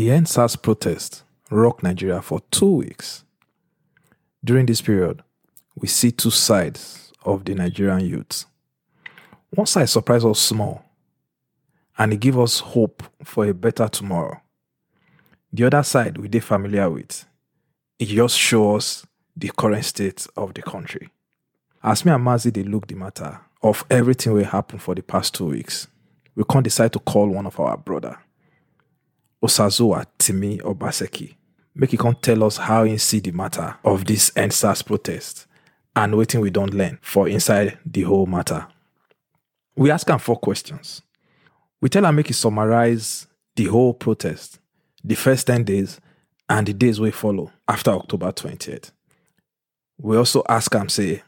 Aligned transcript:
The 0.00 0.08
EndSARS 0.08 0.56
protest 0.62 1.24
rocked 1.50 1.82
Nigeria 1.82 2.22
for 2.22 2.40
two 2.50 2.76
weeks. 2.76 3.22
During 4.42 4.64
this 4.64 4.80
period, 4.80 5.22
we 5.76 5.88
see 5.88 6.10
two 6.10 6.30
sides 6.30 7.12
of 7.22 7.44
the 7.44 7.54
Nigerian 7.54 8.00
youth. 8.06 8.46
One 9.50 9.66
side 9.66 9.90
surprised 9.90 10.24
us 10.24 10.40
small, 10.40 10.82
and 11.98 12.14
it 12.14 12.16
gave 12.16 12.38
us 12.38 12.60
hope 12.60 13.02
for 13.24 13.44
a 13.44 13.52
better 13.52 13.88
tomorrow. 13.88 14.40
The 15.52 15.64
other 15.64 15.82
side 15.82 16.16
we 16.16 16.28
did 16.28 16.44
familiar 16.44 16.88
with, 16.88 17.26
it 17.98 18.06
just 18.06 18.38
shows 18.38 19.06
the 19.36 19.52
current 19.54 19.84
state 19.84 20.26
of 20.34 20.54
the 20.54 20.62
country. 20.62 21.10
As 21.82 22.06
me 22.06 22.12
and 22.12 22.24
Mazi 22.24 22.50
they 22.50 22.62
look 22.62 22.86
the 22.86 22.94
matter 22.94 23.38
of 23.62 23.84
everything 23.90 24.32
we 24.32 24.44
happened 24.44 24.80
for 24.80 24.94
the 24.94 25.02
past 25.02 25.34
two 25.34 25.48
weeks, 25.48 25.88
we 26.34 26.44
can't 26.44 26.64
decide 26.64 26.94
to 26.94 27.00
call 27.00 27.28
one 27.28 27.44
of 27.44 27.60
our 27.60 27.76
brother, 27.76 28.16
Osazuwa 29.42 30.06
Timi 30.18 30.60
Obaseki. 30.60 31.34
Make 31.74 31.92
he 31.92 31.96
come 31.96 32.14
tell 32.14 32.44
us 32.44 32.58
how 32.58 32.84
he 32.84 32.98
see 32.98 33.20
the 33.20 33.30
matter 33.30 33.76
of 33.84 34.04
this 34.04 34.30
EndSARS 34.30 34.84
protest 34.84 35.46
and 35.96 36.16
waiting 36.16 36.40
we 36.40 36.50
don't 36.50 36.74
learn 36.74 36.98
for 37.00 37.28
inside 37.28 37.78
the 37.86 38.02
whole 38.02 38.26
matter. 38.26 38.66
We 39.76 39.90
ask 39.90 40.08
him 40.08 40.18
four 40.18 40.36
questions. 40.36 41.02
We 41.80 41.88
tell 41.88 42.04
him 42.04 42.16
make 42.16 42.26
he 42.26 42.32
summarize 42.32 43.26
the 43.56 43.64
whole 43.66 43.94
protest, 43.94 44.58
the 45.02 45.14
first 45.14 45.46
10 45.46 45.64
days, 45.64 46.00
and 46.48 46.66
the 46.66 46.72
days 46.74 47.00
we 47.00 47.10
follow 47.10 47.50
after 47.68 47.90
October 47.92 48.32
20th. 48.32 48.90
We 49.98 50.16
also 50.16 50.42
ask 50.48 50.74
him 50.74 50.88
say, 50.88 51.22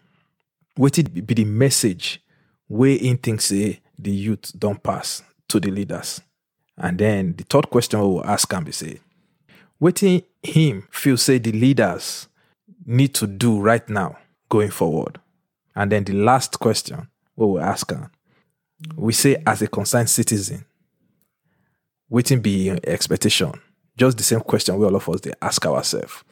what 0.77 0.99
it 0.99 1.27
be 1.27 1.35
the 1.35 1.45
message 1.45 2.23
where 2.67 2.97
in 2.97 3.19
things 3.19 3.45
say 3.45 3.81
the 3.99 4.11
youth 4.11 4.53
don't 4.59 4.83
pass 4.83 5.23
to 5.49 5.61
the 5.61 5.71
leaders? 5.71 6.21
And 6.77 6.99
then 6.99 7.35
the 7.37 7.45
third 7.45 7.71
question 7.71 8.01
we 8.01 8.07
will 8.07 8.27
ask 8.27 8.51
him 8.53 8.65
be 8.65 8.73
say, 8.73 9.01
waiting 9.79 10.23
him 10.43 10.87
feel 10.91 11.17
say 11.17 11.39
the 11.39 11.53
leaders 11.53 12.29
need 12.87 13.15
to 13.15 13.27
do 13.27 13.61
right 13.61 13.89
now 13.89 14.19
going 14.49 14.71
forward. 14.71 15.21
And 15.75 15.91
then 15.93 16.05
the 16.05 16.13
last 16.15 16.59
question 16.59 17.09
we 17.37 17.47
will 17.47 17.61
ask 17.61 17.91
him, 17.91 18.11
we 18.97 19.13
say 19.13 19.43
as 19.47 19.63
a 19.63 19.67
concerned 19.69 20.11
citizen, 20.11 20.65
waiting 22.09 22.41
be 22.41 22.71
expectation. 22.85 23.53
Just 23.97 24.17
the 24.17 24.25
same 24.25 24.41
question 24.41 24.77
we 24.79 24.87
all 24.87 24.97
of 24.97 25.09
us 25.09 25.21
they 25.21 25.33
ask 25.41 25.65
ourselves. 25.67 26.25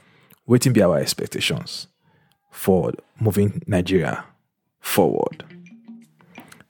Waiting 0.46 0.72
be 0.72 0.82
our 0.82 0.98
expectations 0.98 1.86
for 2.50 2.92
moving 3.20 3.62
Nigeria 3.66 4.24
forward. 4.80 5.44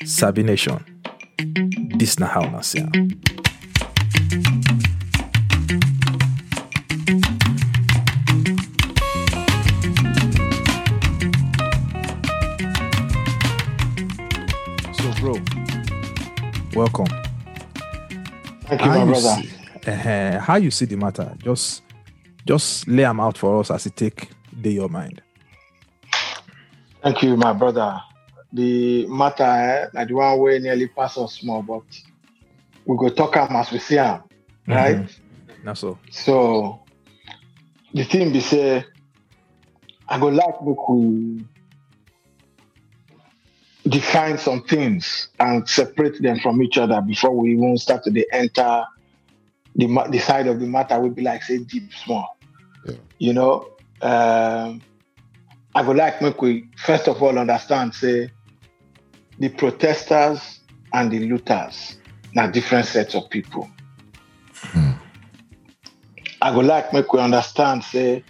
Sabi 0.04 0.42
Nation, 0.42 0.84
this 1.96 2.18
na 2.18 2.26
how 2.26 2.42
na. 2.42 3.29
So, 4.30 4.36
bro, 15.18 15.34
welcome. 16.74 17.06
Thank 18.66 18.84
you, 18.84 18.86
my 18.86 19.04
brother. 19.04 19.20
See, 19.20 19.50
uh, 19.90 20.38
how 20.38 20.54
you 20.54 20.70
see 20.70 20.84
the 20.84 20.96
matter? 20.96 21.34
Just, 21.42 21.82
just 22.46 22.86
lay 22.86 23.02
them 23.02 23.18
out 23.18 23.36
for 23.36 23.58
us 23.58 23.72
as 23.72 23.86
it 23.86 23.96
take 23.96 24.28
day 24.60 24.70
your 24.70 24.88
mind. 24.88 25.22
Thank 27.02 27.24
you, 27.24 27.36
my 27.36 27.52
brother. 27.52 28.00
The 28.52 29.06
matter, 29.08 29.42
eh, 29.42 29.86
like 29.92 30.06
the 30.06 30.14
one 30.14 30.38
way 30.38 30.60
nearly 30.60 30.86
pass 30.86 31.18
us 31.18 31.34
small, 31.34 31.62
but 31.62 31.82
we 32.86 32.96
go 32.96 33.08
talk 33.08 33.36
am 33.36 33.54
as 33.56 33.70
we 33.70 33.78
see 33.78 33.98
am, 33.98 34.22
right? 34.66 35.08
Now 35.64 35.74
so. 35.74 35.98
So 36.10 36.80
the 37.94 38.04
thing 38.04 38.32
be 38.32 38.40
say, 38.40 38.84
I 40.08 40.18
go 40.18 40.28
like 40.28 40.62
make 40.62 40.88
we 40.88 41.44
define 43.88 44.38
some 44.38 44.62
things 44.64 45.28
and 45.38 45.68
separate 45.68 46.20
them 46.22 46.38
from 46.40 46.62
each 46.62 46.78
other 46.78 47.00
before 47.00 47.30
we 47.34 47.52
even 47.54 47.76
start 47.78 48.04
to 48.04 48.10
dey 48.10 48.24
enter 48.32 48.84
the 49.76 49.86
ma- 49.86 50.08
the 50.08 50.18
side 50.18 50.46
of 50.46 50.60
the 50.60 50.66
matter. 50.66 50.98
We 51.00 51.10
be 51.10 51.22
like 51.22 51.42
say 51.42 51.58
deep 51.58 51.92
small, 51.92 52.36
Yeah. 52.86 52.94
you 53.18 53.32
know. 53.32 53.66
Um, 54.02 54.80
I 55.74 55.82
would 55.82 55.96
like 55.96 56.20
make 56.20 56.40
we 56.42 56.68
first 56.76 57.06
of 57.06 57.22
all 57.22 57.38
understand 57.38 57.94
say 57.94 58.30
the 59.38 59.48
protesters 59.50 60.60
and 60.92 61.10
the 61.10 61.20
looters 61.28 61.96
na 62.34 62.46
different 62.46 62.86
sets 62.86 63.14
of 63.14 63.28
people. 63.30 63.68
Hmm. 64.54 64.92
I 66.42 66.50
would 66.50 66.66
like 66.66 66.92
make 66.92 67.12
we 67.12 67.20
understand 67.20 67.84
say 67.84 68.24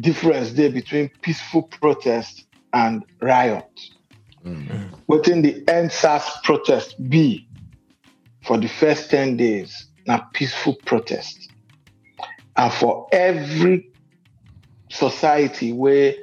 difference 0.00 0.52
there 0.52 0.70
between 0.70 1.10
peaceful 1.22 1.62
protest 1.62 2.44
and 2.72 3.04
riot. 3.20 3.80
Hmm. 4.42 4.66
Within 5.06 5.42
the 5.42 5.62
EndSARS 5.64 6.42
protest 6.44 6.96
be 7.08 7.46
for 8.42 8.58
the 8.58 8.68
first 8.68 9.10
10 9.10 9.36
days 9.36 9.86
na 10.06 10.20
peaceful 10.32 10.74
protest. 10.84 11.50
And 12.56 12.72
for 12.72 13.08
every 13.12 13.90
society 14.90 15.72
where 15.72 16.14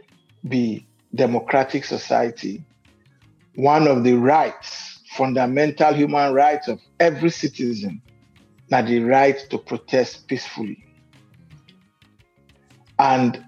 be 0.47 0.85
democratic 1.13 1.85
society, 1.85 2.63
one 3.55 3.87
of 3.87 4.03
the 4.03 4.13
rights, 4.13 4.99
fundamental 5.11 5.93
human 5.93 6.33
rights 6.33 6.67
of 6.67 6.79
every 6.99 7.29
citizen, 7.29 8.01
na 8.69 8.81
the 8.81 8.99
right 8.99 9.37
to 9.49 9.57
protest 9.57 10.27
peacefully. 10.27 10.83
And 12.97 13.43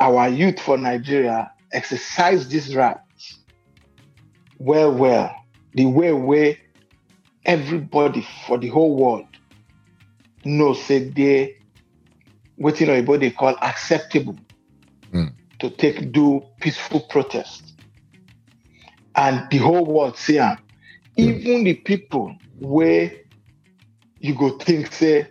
our 0.00 0.28
youth 0.28 0.60
for 0.60 0.78
Nigeria 0.78 1.52
exercise 1.72 2.48
this 2.48 2.74
right 2.74 2.96
well, 4.62 4.92
well, 4.94 5.34
the 5.74 5.86
way 5.86 6.12
where 6.12 6.56
everybody 7.44 8.24
for 8.46 8.58
the 8.58 8.68
whole 8.68 8.94
world 8.94 9.26
knows 10.44 10.80
say 10.84 11.08
they 11.08 11.56
waiting 12.56 12.88
on 12.88 13.04
what 13.06 13.20
they 13.20 13.30
call 13.30 13.56
acceptable 13.60 14.36
Mm. 15.12 15.32
to 15.58 15.68
take 15.68 16.10
do 16.12 16.42
peaceful 16.60 17.00
protest. 17.00 17.74
And 19.14 19.50
the 19.50 19.58
whole 19.58 19.84
world 19.84 20.16
see 20.16 20.38
am. 20.38 20.56
Even 21.16 21.64
the 21.64 21.74
people 21.74 22.36
where 22.58 23.12
you 24.20 24.34
go 24.34 24.58
think 24.58 24.92
say 24.92 25.26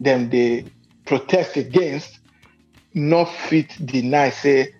them 0.00 0.28
they 0.28 0.64
protest 1.06 1.56
against 1.56 2.18
not 2.94 3.24
fit 3.24 3.68
deny 3.84 4.30
say 4.30 4.72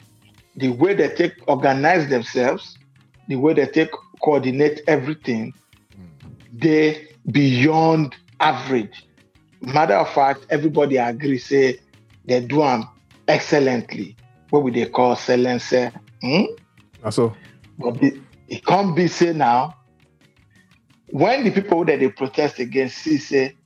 the 0.56 0.68
way 0.68 0.94
they 0.94 1.08
take 1.08 1.32
organize 1.48 2.08
themselves, 2.08 2.78
the 3.28 3.36
way 3.36 3.54
they 3.54 3.66
take 3.66 3.90
coordinate 4.22 4.82
everything, 4.86 5.52
they 6.52 7.08
beyond 7.30 8.14
average. 8.40 9.06
Matter 9.60 9.94
of 9.94 10.08
fact, 10.10 10.46
everybody 10.50 10.96
agree 10.96 11.38
say 11.38 11.80
they 12.24 12.40
do 12.40 12.58
them 12.58 12.88
excellently. 13.26 14.16
What 14.50 14.62
would 14.62 14.74
they 14.74 14.86
call 14.86 15.12
excellence? 15.12 15.92
Hmm? 16.22 16.44
So. 17.10 17.34
But 17.78 17.98
the, 17.98 18.20
it 18.48 18.64
can't 18.64 18.94
be 18.94 19.08
say 19.08 19.32
now. 19.32 19.74
When 21.10 21.44
the 21.44 21.50
people 21.50 21.84
that 21.84 22.00
they 22.00 22.08
protest 22.08 22.58
against 22.58 22.98
see 22.98 23.18
say 23.18 23.56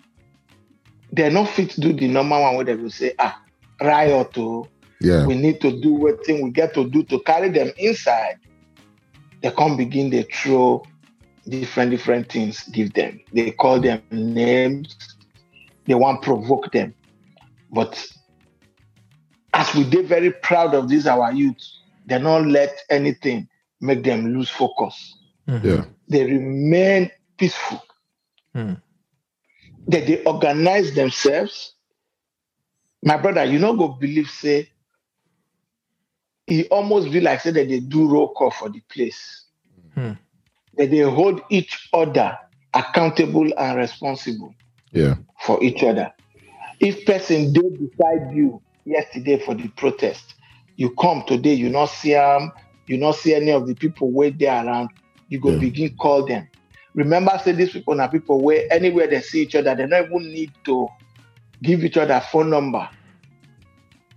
they're 1.13 1.31
not 1.31 1.49
fit 1.49 1.71
to 1.71 1.81
do 1.81 1.93
the 1.93 2.09
normal 2.09 2.43
one 2.43 2.57
where 2.57 2.65
they 2.65 2.75
will 2.75 2.91
say, 2.91 3.15
ah, 3.19 3.41
riot 3.81 4.37
oh, 4.37 4.69
Yeah. 5.01 5.27
we 5.27 5.37
need 5.37 5.61
to 5.61 5.81
do 5.81 5.95
what 5.95 6.25
thing 6.25 6.43
we 6.43 6.51
get 6.51 6.75
to 6.75 6.89
do 6.89 7.03
to 7.05 7.21
carry 7.21 7.49
them 7.49 7.71
inside. 7.79 8.39
They 9.41 9.51
can't 9.51 9.79
begin 9.79 10.11
they 10.11 10.25
throw 10.25 10.83
different 11.49 11.91
different 11.91 12.31
things, 12.31 12.65
give 12.65 12.93
them. 12.93 13.21
They 13.33 13.53
call 13.53 13.81
them 13.81 14.03
names. 14.11 14.97
They 15.87 15.95
want 15.95 16.23
provoke 16.23 16.73
them. 16.73 16.95
But 17.71 18.05
as 19.55 19.75
we 19.75 19.85
did 19.85 20.07
very 20.07 20.31
proud 20.33 20.75
of 20.75 20.89
this, 20.89 21.07
our 21.07 21.33
youth, 21.33 21.57
they 22.07 22.19
don't 22.19 22.51
let 22.51 22.77
anything 22.91 23.49
make 23.81 24.03
them 24.03 24.35
lose 24.35 24.51
focus. 24.51 25.17
Yeah. 25.47 25.85
They 26.09 26.25
remain 26.25 27.11
peaceful. 27.39 27.83
Hmm. 28.55 28.75
That 29.89 30.07
they 30.07 30.25
organize 30.25 30.95
themselves. 30.95 31.75
My 33.05 33.17
brother, 33.19 33.45
you 33.45 33.59
know, 33.59 33.77
go 33.77 33.89
believe 33.89 34.29
say 34.31 34.71
he 36.47 36.67
almost 36.69 37.13
be 37.13 37.21
like 37.21 37.41
say 37.41 37.51
that 37.53 37.69
they 37.69 37.81
do 37.81 38.09
roll 38.09 38.35
call 38.35 38.51
for 38.51 38.69
the 38.71 38.81
place. 38.93 39.45
Hmm. 39.95 40.13
That 40.77 40.91
they 40.91 41.01
hold 41.01 41.43
each 41.51 41.89
other 41.93 42.39
accountable 42.75 43.51
and 43.59 43.79
responsible 43.79 44.55
Yeah. 44.93 45.17
for 45.41 45.63
each 45.65 45.83
other. 45.85 46.13
If 46.81 47.07
person 47.07 47.53
did 47.53 47.65
beside 47.79 48.35
you 48.37 48.63
yesterday 48.85 49.39
for 49.41 49.55
the 49.55 49.69
protest, 49.71 50.35
you 50.77 50.95
come 50.95 51.25
today, 51.27 51.55
you 51.55 51.71
not 51.71 51.87
see 51.87 52.13
them, 52.13 52.53
you 52.87 52.99
not 52.99 53.17
see 53.17 53.35
any 53.35 53.51
of 53.51 53.67
the 53.67 53.75
people 53.75 54.13
wait 54.13 54.39
there 54.39 54.65
around, 54.65 54.91
you 55.29 55.41
go 55.41 55.53
Yeah. 55.53 55.59
begin 55.59 55.97
call 55.97 56.27
them. 56.27 56.49
Remember, 56.99 57.41
say 57.45 57.53
these 57.53 57.71
people 57.71 58.01
are 58.01 58.11
people 58.11 58.41
where 58.41 58.67
anywhere 58.73 59.07
they 59.07 59.21
see 59.21 59.43
each 59.43 59.55
other, 59.55 59.73
they 59.73 59.87
don't 59.87 60.07
even 60.07 60.33
need 60.33 60.51
to 60.65 60.89
give 61.63 61.85
each 61.85 61.97
other 61.97 62.21
phone 62.33 62.51
number. 62.51 62.89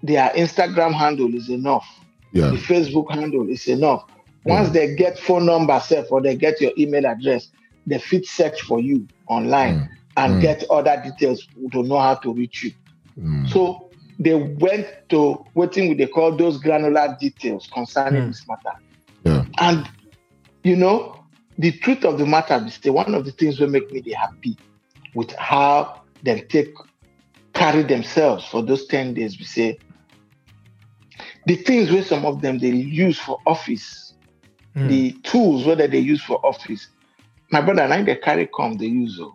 Their 0.01 0.29
Instagram 0.29 0.91
handle 0.93 1.31
is 1.35 1.47
enough. 1.49 1.85
Yeah. 2.33 2.49
The 2.49 2.55
Facebook 2.57 3.11
handle 3.11 3.47
is 3.47 3.67
enough. 3.67 4.05
Once 4.45 4.71
they 4.71 4.95
get 4.95 5.19
phone 5.19 5.45
number 5.45 5.79
self 5.79 6.11
or 6.11 6.21
they 6.23 6.35
get 6.35 6.59
your 6.59 6.71
email 6.75 7.05
address, 7.05 7.51
they 7.85 7.99
fit 7.99 8.25
search 8.25 8.61
for 8.63 8.79
you 8.81 9.07
online 9.27 9.75
Mm. 9.81 9.89
and 10.17 10.33
Mm. 10.35 10.41
get 10.41 10.63
other 10.71 10.99
details 11.03 11.47
to 11.73 11.83
know 11.83 11.99
how 11.99 12.15
to 12.15 12.33
reach 12.33 12.63
you. 12.63 12.71
Mm. 13.19 13.47
So 13.47 13.91
they 14.17 14.33
went 14.33 14.87
to 15.09 15.33
what 15.53 15.75
thing 15.75 15.95
they 15.97 16.07
call 16.07 16.35
those 16.35 16.57
granular 16.57 17.15
details 17.19 17.69
concerning 17.71 18.23
Mm. 18.23 18.27
this 18.29 18.47
matter. 18.47 18.75
Yeah. 19.23 19.45
And 19.59 19.87
you 20.63 20.75
know, 20.75 21.20
the 21.57 21.71
truth 21.71 22.03
of 22.05 22.17
the 22.17 22.25
matter 22.25 22.63
is 22.65 22.77
that 22.79 22.93
one 22.93 23.13
of 23.13 23.25
the 23.25 23.31
things 23.31 23.57
that 23.57 23.69
make 23.69 23.91
me 23.91 24.01
happy 24.11 24.57
with 25.15 25.31
how 25.33 26.01
they 26.23 26.41
take 26.41 26.73
carry 27.53 27.83
themselves 27.83 28.45
for 28.45 28.61
those 28.63 28.85
10 28.87 29.13
days, 29.13 29.37
we 29.37 29.45
say 29.45 29.77
the 31.45 31.55
things 31.55 31.91
where 31.91 32.03
some 32.03 32.25
of 32.25 32.41
them 32.41 32.59
they 32.59 32.69
use 32.69 33.19
for 33.19 33.39
office, 33.45 34.13
Mm. 34.75 34.87
the 34.87 35.11
tools 35.23 35.65
whether 35.65 35.85
they 35.85 35.99
use 35.99 36.21
for 36.23 36.39
office. 36.45 36.87
My 37.51 37.59
brother, 37.59 37.81
and 37.81 37.93
i 37.93 38.01
they 38.01 38.15
carry 38.15 38.47
come 38.55 38.77
they 38.77 38.85
use 38.85 39.19
oh. 39.21 39.33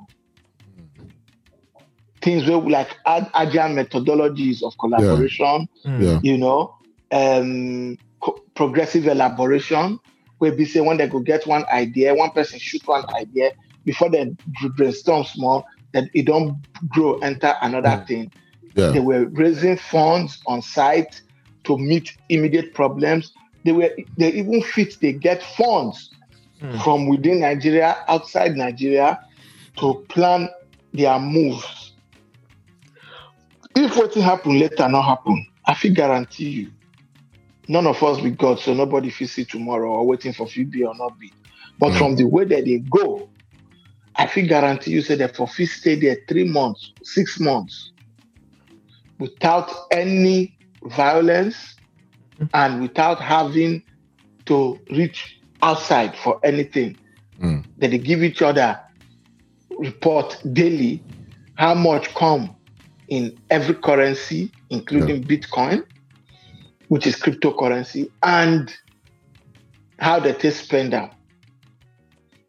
things 2.22 2.48
where 2.48 2.58
we 2.58 2.72
like 2.72 2.96
agile 3.06 3.69
methodologies 3.69 4.62
of 4.62 4.72
collaboration, 4.78 5.69
Mm. 5.84 6.02
Yeah. 6.02 6.20
you 6.22 6.38
know, 6.38 6.74
um, 7.12 7.98
co- 8.20 8.42
progressive 8.54 9.06
elaboration, 9.06 9.98
where 10.38 10.52
be 10.52 10.64
say 10.64 10.80
when 10.80 10.96
they 10.98 11.08
go 11.08 11.20
get 11.20 11.46
one 11.46 11.64
idea, 11.72 12.14
one 12.14 12.30
person 12.30 12.58
shoot 12.58 12.86
one 12.86 13.04
idea 13.14 13.52
before 13.84 14.10
they 14.10 14.24
br- 14.24 14.68
brainstorm 14.76 15.24
small, 15.24 15.64
that 15.92 16.04
it 16.14 16.26
don't 16.26 16.56
grow 16.88 17.18
enter 17.18 17.54
another 17.62 17.88
Mm. 17.88 18.06
thing. 18.06 18.32
Yeah. 18.74 18.90
They 18.90 19.00
were 19.00 19.26
raising 19.26 19.76
funds 19.76 20.40
on 20.46 20.60
site 20.62 21.22
to 21.64 21.78
meet 21.78 22.12
immediate 22.28 22.74
problems. 22.74 23.32
They 23.64 23.72
were 23.72 23.90
they 24.16 24.32
even 24.32 24.62
fit 24.62 24.94
they 25.00 25.12
get 25.12 25.42
funds 25.42 26.10
Mm. 26.62 26.82
from 26.82 27.08
within 27.08 27.40
Nigeria, 27.40 27.96
outside 28.08 28.56
Nigeria, 28.56 29.18
to 29.76 30.04
plan 30.08 30.48
their 30.92 31.18
moves. 31.18 31.92
If 33.74 33.96
what 33.96 34.14
happen 34.14 34.58
later 34.58 34.88
not 34.88 35.02
happen, 35.02 35.46
I 35.66 35.74
feel 35.74 35.92
guarantee 35.94 36.48
you, 36.48 36.72
none 37.68 37.86
of 37.86 38.02
us 38.02 38.20
be 38.20 38.30
God, 38.30 38.58
so 38.60 38.74
nobody 38.74 39.10
feel 39.10 39.28
see 39.28 39.44
tomorrow 39.44 39.90
or 39.90 40.06
waiting 40.06 40.32
for 40.32 40.46
few 40.46 40.66
be 40.66 40.84
or 40.84 40.94
not 40.96 41.18
be. 41.18 41.32
But 41.78 41.92
Mm. 41.92 41.98
from 41.98 42.16
the 42.16 42.24
way 42.24 42.44
that 42.44 42.64
they 42.64 42.78
go, 42.90 43.30
I 44.16 44.26
feel 44.26 44.46
guarantee 44.48 44.92
you 44.92 45.02
say 45.02 45.14
that 45.16 45.36
for 45.36 45.46
fit 45.46 45.68
stay 45.68 45.94
there 45.96 46.16
three 46.28 46.44
months, 46.48 46.94
six 47.02 47.38
months, 47.40 47.92
without 49.18 49.70
any 49.90 50.56
violence 50.84 51.56
and 52.54 52.80
without 52.82 53.20
having 53.20 53.82
to 54.46 54.80
reach 54.90 55.36
outside 55.62 56.16
for 56.16 56.38
anything. 56.44 56.96
Mm. 57.42 57.64
That 57.78 57.90
they 57.90 57.98
give 57.98 58.22
each 58.22 58.42
other 58.42 58.80
report 59.78 60.38
daily 60.52 61.04
how 61.56 61.74
much 61.74 62.14
come 62.14 62.56
in 63.08 63.36
every 63.50 63.74
currency, 63.74 64.52
including 64.70 65.24
Bitcoin, 65.26 65.84
which 66.88 67.06
is 67.06 67.16
cryptocurrency, 67.16 68.10
and 68.22 68.74
how 69.98 70.20
they 70.20 70.32
take 70.32 70.54
spend 70.54 70.92
them. 70.92 71.10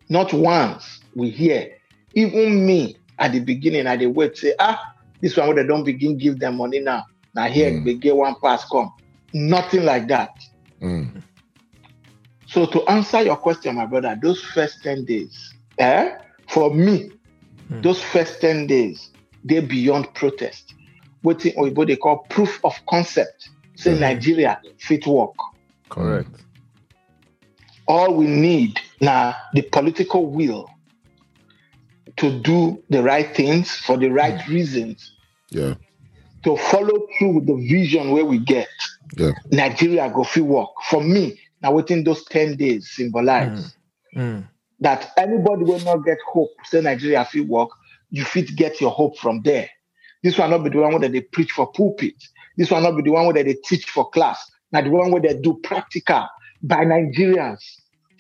Not 0.10 0.34
once 0.34 1.02
we 1.16 1.30
hear, 1.30 1.70
even 2.14 2.66
me 2.66 2.98
at 3.20 3.32
the 3.34 3.40
beginning, 3.40 3.88
at 3.88 4.00
the 4.00 4.08
wait 4.08 4.38
say, 4.38 4.54
ah, 4.60 4.80
this 5.22 5.36
one 5.38 5.48
where 5.48 5.56
they 5.64 5.68
don't 5.68 5.84
begin 5.84 6.18
give 6.18 6.40
them 6.40 6.58
money 6.58 6.80
now. 6.80 7.04
Now 7.36 7.48
here 7.48 7.72
Mm. 7.72 7.86
they 7.86 7.96
get 7.96 8.16
one 8.16 8.36
pass 8.44 8.66
come. 8.66 8.92
Nothing 9.34 9.84
like 9.86 10.08
that. 10.08 10.32
Mm. 10.82 11.24
So 12.48 12.66
to 12.66 12.84
answer 12.90 13.22
your 13.24 13.36
question, 13.38 13.76
my 13.76 13.86
brother, 13.86 14.18
those 14.22 14.42
first 14.42 14.82
10 14.84 15.06
days, 15.06 15.54
eh, 15.78 16.12
for 16.48 16.74
me, 16.74 17.12
Hmm. 17.68 17.82
those 17.82 18.02
first 18.02 18.40
10 18.40 18.68
days, 18.68 19.12
they're 19.44 19.62
beyond 19.62 20.14
protest. 20.14 20.74
What 21.22 21.46
in 21.46 21.54
Oyibo 21.54 21.86
they 21.86 21.98
call 21.98 22.20
proof 22.30 22.60
of 22.64 22.74
concept. 22.90 23.50
Say. 23.78 24.00
Nigeria 24.00 24.60
fit 24.80 25.06
work. 25.08 25.36
Correct. 25.90 26.32
Mm. 26.32 26.42
All 27.88 28.14
we 28.16 28.28
need 28.28 28.80
now 29.00 29.36
the 29.54 29.62
political 29.62 30.26
will 30.26 30.70
to 32.18 32.40
do 32.40 32.84
the 32.90 33.04
right 33.04 33.36
things 33.36 33.72
for 33.72 33.96
the 33.98 34.10
right 34.10 34.40
mm. 34.40 34.48
reasons, 34.50 35.14
Yeah. 35.52 35.76
to 36.44 36.58
follow 36.58 37.08
through 37.18 37.36
with 37.36 37.46
the 37.48 37.56
vision 37.56 38.12
where 38.12 38.26
we 38.26 38.40
get. 38.40 38.68
Yeah. 39.16 39.32
Nigeria 39.52 40.12
go 40.14 40.24
fit 40.24 40.44
work. 40.44 40.70
For 40.90 41.02
me, 41.04 41.40
now 41.62 41.74
within 41.74 42.04
those 42.04 42.26
10 42.26 42.58
days 42.58 42.90
symbolize. 42.90 43.76
Mm. 44.16 44.22
mm. 44.22 44.48
that 44.80 45.12
anybody 45.18 45.64
will 45.64 45.80
not 45.80 46.06
get 46.06 46.18
hope, 46.32 46.50
say 46.66 46.82
Nigeria 46.82 47.24
fit 47.26 47.48
work, 47.48 47.70
you 48.10 48.24
fit 48.24 48.56
get 48.56 48.80
your 48.82 48.92
hope 48.92 49.18
from 49.18 49.42
there. 49.44 49.70
This 50.24 50.38
will 50.38 50.48
not 50.48 50.64
be 50.64 50.70
the 50.72 50.78
one 50.80 51.00
that 51.02 51.12
they 51.12 51.22
preach 51.22 51.52
for 51.52 51.72
pulpit. 51.72 52.16
This 52.58 52.72
will 52.72 52.82
not 52.82 52.96
be 52.96 53.04
the 53.04 53.12
one 53.12 53.26
where 53.26 53.44
they 53.44 53.54
teach 53.54 53.86
for 53.86 54.10
class. 54.10 54.52
Now 54.72 54.82
the 54.82 54.90
one 54.90 55.12
where 55.12 55.22
they 55.22 55.36
do 55.40 55.60
practical 55.64 56.28
by 56.62 56.84
Nigerians 56.86 57.60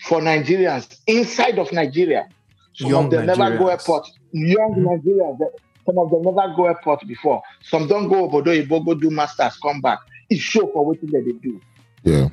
for 0.04 0.22
Nigerians 0.22 1.00
inside 1.08 1.58
of 1.60 1.72
Nigeria. 1.74 2.30
Some 2.74 2.90
Young 2.92 3.06
of 3.06 3.12
them 3.12 3.26
never 3.26 3.58
go 3.58 3.66
Nigerians. 3.66 3.70
airport. 3.72 4.08
Young 4.32 4.76
Nigerians. 4.78 5.40
Some 5.86 5.98
of 5.98 6.12
them 6.12 6.22
never 6.24 6.54
go 6.56 6.66
airport 6.66 7.08
before. 7.08 7.42
Some 7.64 7.88
don't 7.88 8.08
go 8.08 8.30
Obodo 8.30 8.48
Oyibo, 8.48 8.86
go 8.86 8.94
do 8.94 9.10
masters, 9.10 9.58
come 9.58 9.82
back. 9.82 10.00
It's 10.30 10.42
show 10.42 10.68
for 10.72 10.86
what 10.86 11.02
that 11.02 11.24
they 11.26 11.32
do. 11.32 11.62
Yeah. 12.04 12.30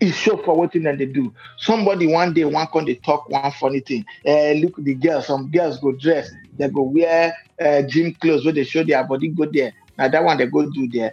It's 0.00 0.16
show 0.16 0.38
for 0.38 0.56
what 0.56 0.72
thing 0.72 0.84
that 0.84 0.96
they 0.96 1.04
do. 1.06 1.34
Somebody 1.58 2.06
one 2.06 2.32
day 2.32 2.44
one 2.44 2.66
can 2.68 2.86
they 2.86 2.94
talk 2.94 3.28
one 3.28 3.52
funny 3.52 3.80
thing. 3.80 4.06
Eh, 4.24 4.54
look 4.62 4.76
the 4.78 4.94
girls. 4.94 5.26
Some 5.26 5.50
girls 5.50 5.78
go 5.78 5.92
dress. 5.92 6.30
They 6.56 6.68
go 6.70 6.82
wear 6.82 7.36
uh, 7.60 7.82
gym 7.82 8.14
clothes 8.14 8.44
where 8.44 8.54
they 8.54 8.64
show 8.64 8.82
their 8.82 9.04
body. 9.04 9.28
Go 9.28 9.44
there. 9.52 9.72
Now 10.00 10.08
that 10.08 10.24
one 10.24 10.38
they 10.38 10.46
go 10.46 10.68
do 10.70 10.88
there. 10.88 11.12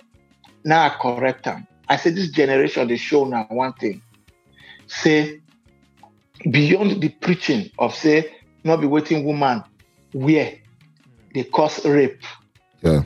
Now 0.64 0.86
I 0.86 0.90
correct 0.90 1.44
them. 1.44 1.68
I 1.90 1.98
say 1.98 2.10
this 2.12 2.30
generation 2.30 2.88
they 2.88 2.96
show 2.96 3.26
now 3.26 3.46
one 3.50 3.74
thing. 3.74 4.02
Say 4.88 5.42
beyond 6.50 7.02
the 7.02 7.10
preaching 7.10 7.70
of 7.78 7.94
say 7.94 8.32
not 8.64 8.80
be 8.80 8.88
waiting 8.88 9.26
woman 9.26 9.62
where 10.14 10.54
they 11.34 11.44
cause 11.44 11.86
rape. 11.86 12.22
Yeah. 12.82 13.02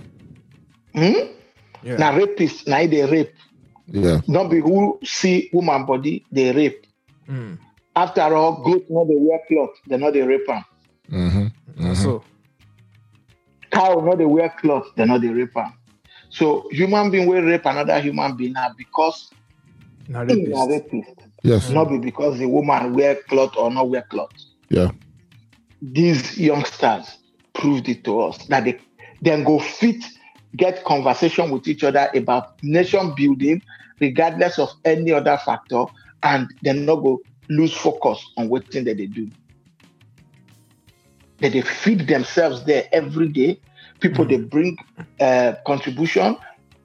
Hmm? 0.93 1.13
Yeah. 1.81 1.97
Now 1.97 2.11
rapists 2.13 2.67
now 2.67 2.85
they 2.85 3.03
rape. 3.09 3.33
Yeah. 3.87 4.21
Not 4.27 4.51
be 4.51 4.59
who 4.59 4.99
see 5.03 5.49
woman 5.51 5.87
body 5.87 6.23
they 6.31 6.51
rape. 6.51 6.85
Mm. 7.27 7.57
After 7.95 8.21
all, 8.21 8.61
goat 8.63 8.85
no 8.89 9.03
dey 9.05 9.15
wear 9.17 9.39
cloth, 9.47 9.71
they 9.87 9.97
no 9.97 10.11
dey 10.11 10.21
rape 10.21 10.47
am. 10.47 10.63
Mm-hmm. 11.11 11.47
Mhm. 11.87 11.95
So, 11.95 12.23
Cow 13.71 14.01
no 14.03 14.15
dey 14.15 14.25
wear 14.25 14.49
cloth, 14.49 14.87
they 14.95 15.05
no 15.05 15.17
dey 15.19 15.29
rape 15.29 15.55
am. 15.57 15.73
So 16.29 16.67
human 16.71 17.11
being 17.11 17.27
will 17.27 17.41
rape 17.43 17.65
another 17.65 17.99
human 17.99 18.35
being 18.35 18.53
now 18.53 18.69
because 18.77 19.31
now 20.07 20.25
he 20.25 20.43
na 20.43 20.65
rapist. 20.65 20.91
rapist, 20.91 21.19
Yes. 21.43 21.69
not 21.69 21.85
be 21.89 21.97
because 21.97 22.37
the 22.39 22.47
woman 22.47 22.93
wear 22.93 23.15
cloth 23.27 23.55
or 23.57 23.71
not 23.71 23.89
wear 23.89 24.03
cloth. 24.03 24.31
Yeah. 24.69 24.91
These 25.81 26.37
youngsters 26.37 27.17
proved 27.53 27.89
it 27.89 28.03
to 28.05 28.19
us 28.21 28.45
that 28.47 28.65
they 28.65 28.79
then 29.21 29.43
go 29.43 29.59
fit 29.59 30.03
get 30.55 30.83
conversation 30.83 31.49
with 31.51 31.67
each 31.67 31.83
other 31.83 32.09
about 32.13 32.61
nation 32.63 33.13
building, 33.15 33.61
regardless 33.99 34.59
of 34.59 34.69
any 34.85 35.11
other 35.11 35.37
factor, 35.45 35.85
and 36.23 36.47
then 36.61 36.85
not 36.85 36.97
go 36.97 37.21
lose 37.49 37.73
focus 37.73 38.23
on 38.37 38.49
what 38.49 38.67
thing 38.71 38.83
that 38.85 38.97
they 38.97 39.05
do. 39.07 39.29
That 41.41 41.53
they 41.53 41.61
feed 41.61 42.07
themselves 42.07 42.63
there 42.65 42.87
every 42.91 43.29
day. 43.29 43.59
People 43.99 44.25
they 44.25 44.37
bring 44.37 44.77
uh, 45.19 45.53
contribution. 45.65 46.37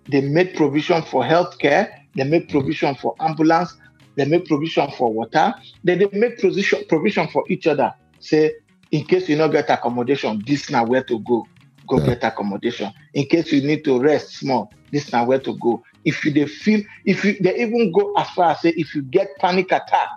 They 0.09 0.21
make 0.23 0.57
provision 0.57 1.03
for 1.03 1.23
healthcare. 1.23 1.91
They 2.15 2.25
make 2.25 2.49
provision 2.49 2.95
for 2.95 3.15
ambulance. 3.21 3.75
They 4.17 4.25
make 4.25 4.47
provision 4.47 4.91
for 4.93 5.13
water. 5.13 5.55
Then 5.85 5.99
they 5.99 6.09
make 6.13 6.39
provision 6.39 6.85
provision 6.89 7.29
for 7.29 7.45
each 7.49 7.67
other. 7.67 7.93
Say, 8.19 8.53
in 8.91 9.05
case 9.05 9.29
you 9.29 9.37
not 9.37 9.49
get 9.53 9.69
accommodation, 9.69 10.43
this 10.47 10.71
now 10.71 10.85
where 10.87 11.05
to 11.05 11.19
go. 11.21 11.49
Go 11.89 11.99
Yeah. 11.99 12.07
get 12.07 12.25
accommodation. 12.25 12.91
In 13.15 13.27
case 13.27 13.53
you 13.53 13.63
need 13.67 13.85
to 13.85 14.01
rest 14.01 14.39
small, 14.39 14.73
this 14.91 15.13
now 15.13 15.27
where 15.27 15.41
to 15.41 15.57
go. 15.59 15.83
If 16.05 16.25
you 16.25 16.33
they 16.33 16.47
feel, 16.47 16.83
if 17.05 17.25
you 17.25 17.37
they 17.41 17.57
even 17.61 17.93
go 17.93 18.13
as 18.17 18.31
far 18.31 18.53
as 18.53 18.61
say, 18.63 18.71
if 18.77 18.95
you 18.95 19.03
get 19.03 19.29
panic 19.41 19.67
attack 19.73 20.09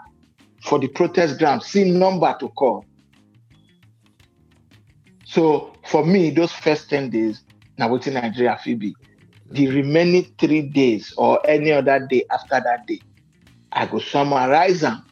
for 0.64 0.80
the 0.80 0.88
protest 0.88 1.40
ground, 1.40 1.64
see 1.64 1.92
number 1.92 2.36
to 2.40 2.50
call. 2.50 2.89
So 5.30 5.74
for 5.86 6.04
me, 6.04 6.32
those 6.32 6.52
first 6.52 6.90
10 6.90 7.12
days, 7.12 7.44
now 7.78 7.90
waiting 7.90 8.16
Nigeria 8.16 8.58
Phoebe. 8.64 8.96
The 9.52 9.68
remaining 9.68 10.34
three 10.40 10.64
days 10.64 11.14
or 11.18 11.40
any 11.48 11.72
other 11.72 12.00
day 12.00 12.26
after 12.32 12.60
that 12.60 12.88
day, 12.88 13.00
I 13.72 13.86
go 13.86 14.00
summarize 14.00 14.82
them. 14.82 15.06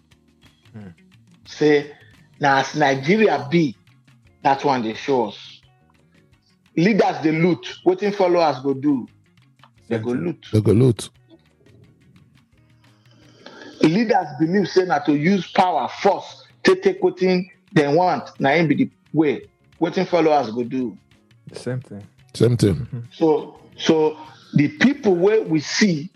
Hmm. 0.74 0.88
Say, 1.46 1.92
now 2.40 2.58
as 2.58 2.76
Nigeria 2.76 3.48
be, 3.52 3.76
that 4.42 4.66
one 4.66 4.82
they 4.82 4.96
show 4.96 5.28
us. 5.28 5.62
leaders 6.76 7.18
they 7.22 7.32
loot. 7.32 7.78
Waiting 7.86 8.12
followers 8.12 8.60
go 8.64 8.74
do. 8.74 9.08
They 9.88 10.00
go 10.00 10.12
loot. 10.12 10.48
They 10.52 10.62
go 10.62 10.72
loot. 10.72 11.10
Leaders 13.82 14.28
believe 14.40 14.68
say 14.68 14.86
na 14.86 14.98
to 15.00 15.16
use 15.16 15.52
power, 15.52 15.88
force, 16.02 16.44
to 16.64 16.76
take 16.76 17.02
wetin 17.02 17.48
they 17.74 17.88
want. 17.88 18.30
Na 18.40 18.50
him 18.50 18.68
be 18.68 18.76
the 18.76 18.90
way. 19.14 19.48
Waiting 19.80 20.06
followers 20.06 20.50
go 20.52 20.64
do. 20.64 20.98
The 21.48 21.60
same 21.60 21.82
thing. 21.82 22.04
Same 22.34 22.58
thing. 22.58 22.88
So, 23.12 23.60
so 23.78 24.18
the 24.54 24.68
people 24.70 25.16
where 25.16 25.42
we 25.42 25.60
see 25.60 26.10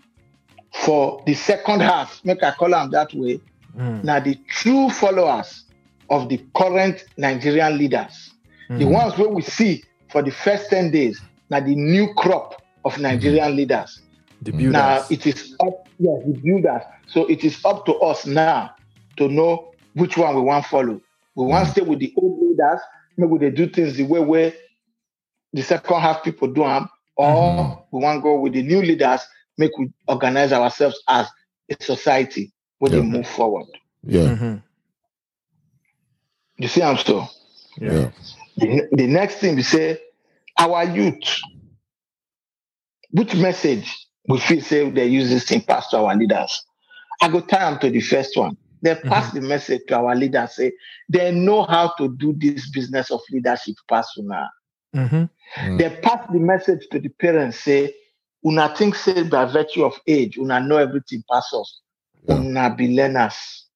for 0.72 1.22
the 1.26 1.34
second 1.34 1.80
half, 1.80 2.20
make 2.24 2.42
I 2.42 2.50
call 2.52 2.70
them 2.70 2.90
that 2.90 3.12
way, 3.14 3.40
Mm. 3.76 4.04
now 4.04 4.20
the 4.20 4.34
true 4.48 4.90
followers 4.90 5.64
of 6.10 6.28
the 6.28 6.38
current 6.54 7.06
Nigerian 7.16 7.78
leaders. 7.78 8.34
The 8.68 8.84
Mhm. 8.84 8.92
ones 8.92 9.16
where 9.16 9.30
we 9.30 9.40
see 9.40 9.82
for 10.10 10.20
the 10.22 10.30
first 10.30 10.68
10 10.68 10.90
days, 10.90 11.18
now 11.48 11.60
the 11.60 11.74
new 11.74 12.12
crop 12.14 12.60
of 12.84 12.98
Nigerian 12.98 13.56
leaders. 13.56 14.02
The 14.42 14.50
builders. 14.52 14.72
Now 14.74 14.98
builders. 15.08 15.10
it 15.10 15.26
is 15.26 15.56
up, 15.60 15.88
yes, 15.98 16.22
the 16.26 16.32
builders. 16.44 16.82
So 17.06 17.24
it 17.30 17.44
is 17.44 17.64
up 17.64 17.86
to 17.86 17.94
us 18.00 18.26
now 18.26 18.72
to 19.16 19.28
know 19.28 19.72
which 19.94 20.18
one 20.18 20.34
we 20.34 20.42
want 20.42 20.64
to 20.64 20.68
follow. 20.68 21.00
We 21.34 21.46
want 21.46 21.64
to 21.66 21.70
stay 21.72 21.80
with 21.80 22.00
the 22.00 22.12
old 22.18 22.40
leaders, 22.42 22.80
maybe 23.22 23.38
they 23.50 23.54
do 23.54 23.68
things 23.68 23.96
the 23.96 24.04
way 24.04 24.20
where 24.20 24.52
the 25.52 25.62
second 25.62 26.00
half 26.00 26.22
people 26.24 26.48
do 26.48 26.62
them, 26.62 26.88
or 27.16 27.28
Mhm. 27.28 27.84
we 27.92 28.00
want 28.02 28.18
to 28.18 28.22
go 28.22 28.40
with 28.40 28.52
the 28.54 28.62
new 28.62 28.82
leaders, 28.82 29.20
make 29.58 29.76
we 29.78 29.90
organize 30.08 30.52
ourselves 30.52 31.00
as 31.08 31.26
a 31.70 31.82
society 31.82 32.52
when 32.78 32.92
they 32.92 33.00
move 33.02 33.26
forward. 33.26 33.66
Yeah. 34.02 34.22
Mhm. 34.34 34.62
You 36.58 36.68
see, 36.68 36.82
I'm 36.82 36.96
so. 36.98 37.26
Yeah. 37.78 37.92
Yeah. 37.92 38.10
The, 38.56 38.88
the 38.92 39.06
next 39.06 39.36
thing 39.36 39.56
we 39.56 39.62
say, 39.62 39.98
our 40.58 40.84
youth. 40.84 41.40
Which 43.10 43.34
message 43.34 44.06
we 44.26 44.38
feel 44.38 44.62
say 44.62 44.90
they 44.90 45.06
use 45.06 45.28
this 45.28 45.44
thing 45.44 45.60
pass 45.62 45.88
to 45.90 45.98
our 45.98 46.16
leaders? 46.16 46.64
I 47.20 47.28
go 47.28 47.40
time 47.40 47.78
to 47.80 47.90
the 47.90 48.00
first 48.00 48.36
one. 48.36 48.56
They 48.82 48.96
pass 48.96 49.32
the 49.32 49.40
message 49.40 49.82
to 49.88 49.96
our 49.96 50.14
leaders. 50.16 50.56
Say 50.56 50.72
they 51.08 51.30
know 51.32 51.62
how 51.64 51.94
to 51.98 52.08
do 52.16 52.34
this 52.36 52.68
business 52.70 53.10
of 53.10 53.20
leadership 53.30 53.76
pass 53.88 54.12
now. 54.18 54.48
Mhm. 54.94 55.30
Mm. 55.56 55.78
They 55.78 55.90
pass 56.02 56.26
the 56.32 56.38
message 56.40 56.86
to 56.90 56.98
the 56.98 57.08
parents. 57.08 57.60
Say, 57.60 57.94
una 58.44 58.74
think 58.76 58.94
say 58.96 59.22
by 59.22 59.44
virtue 59.46 59.84
of 59.84 59.98
age, 60.06 60.36
una 60.36 60.60
know 60.60 60.78
everything 60.78 61.22
pass 61.30 61.52
us. 61.54 61.80
Yeah. 62.28 62.34
Una 62.40 62.74
be 62.74 62.88
learners. 62.88 63.66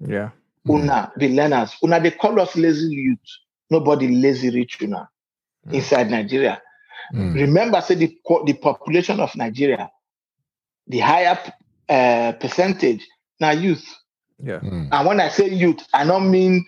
Yeah. 0.00 0.30
Una 0.68 1.12
be 1.16 1.28
learners. 1.28 1.76
Una 1.82 2.00
they 2.00 2.10
call 2.10 2.40
us 2.40 2.56
lazy 2.56 2.92
youth. 2.94 3.18
Nobody 3.70 4.08
lazy 4.08 4.50
rich 4.50 4.82
una 4.82 5.08
inside 5.72 6.10
Nigeria. 6.10 6.60
Mm. 7.14 7.34
Remember, 7.34 7.80
say 7.80 7.94
the 7.94 8.18
the 8.44 8.54
population 8.54 9.20
of 9.20 9.34
Nigeria, 9.36 9.90
the 10.88 10.98
higher 10.98 11.38
uh, 11.88 12.32
percentage 12.32 13.06
now 13.40 13.52
youth. 13.52 13.84
Yeah. 14.42 14.60
Mm. 14.60 14.88
And 14.92 15.06
when 15.08 15.20
I 15.20 15.28
say 15.28 15.48
youth, 15.48 15.86
I 15.94 16.04
don't 16.04 16.30
mean 16.30 16.64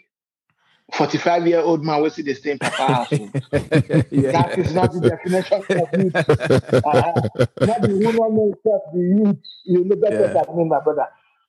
45 0.94 1.46
year 1.46 1.60
old 1.60 1.84
man 1.84 2.00
who 2.02 2.08
see 2.10 2.22
the 2.22 2.34
same 2.34 2.52
in 2.52 2.58
papa 2.58 2.86
house. 2.86 3.12
yeah. 3.12 4.32
That 4.32 4.54
is 4.58 4.72
not 4.74 4.92
the 4.92 5.00
definition 5.10 5.62
of 5.70 6.00
youth. 6.00 6.14
Uh, 6.84 7.66
not 7.66 7.82
the 7.82 8.00
woman 8.02 8.32
who 8.32 8.44
himself 8.52 8.82
the 8.94 9.00
youth. 9.00 9.36
You 9.64 9.84
know 9.84 9.96
better 9.96 10.20
Yeah. 10.20 10.32
what 10.34 10.48
I 10.48 10.54
mean, 10.54 10.68
my 10.68 10.80
brother. 10.80 11.06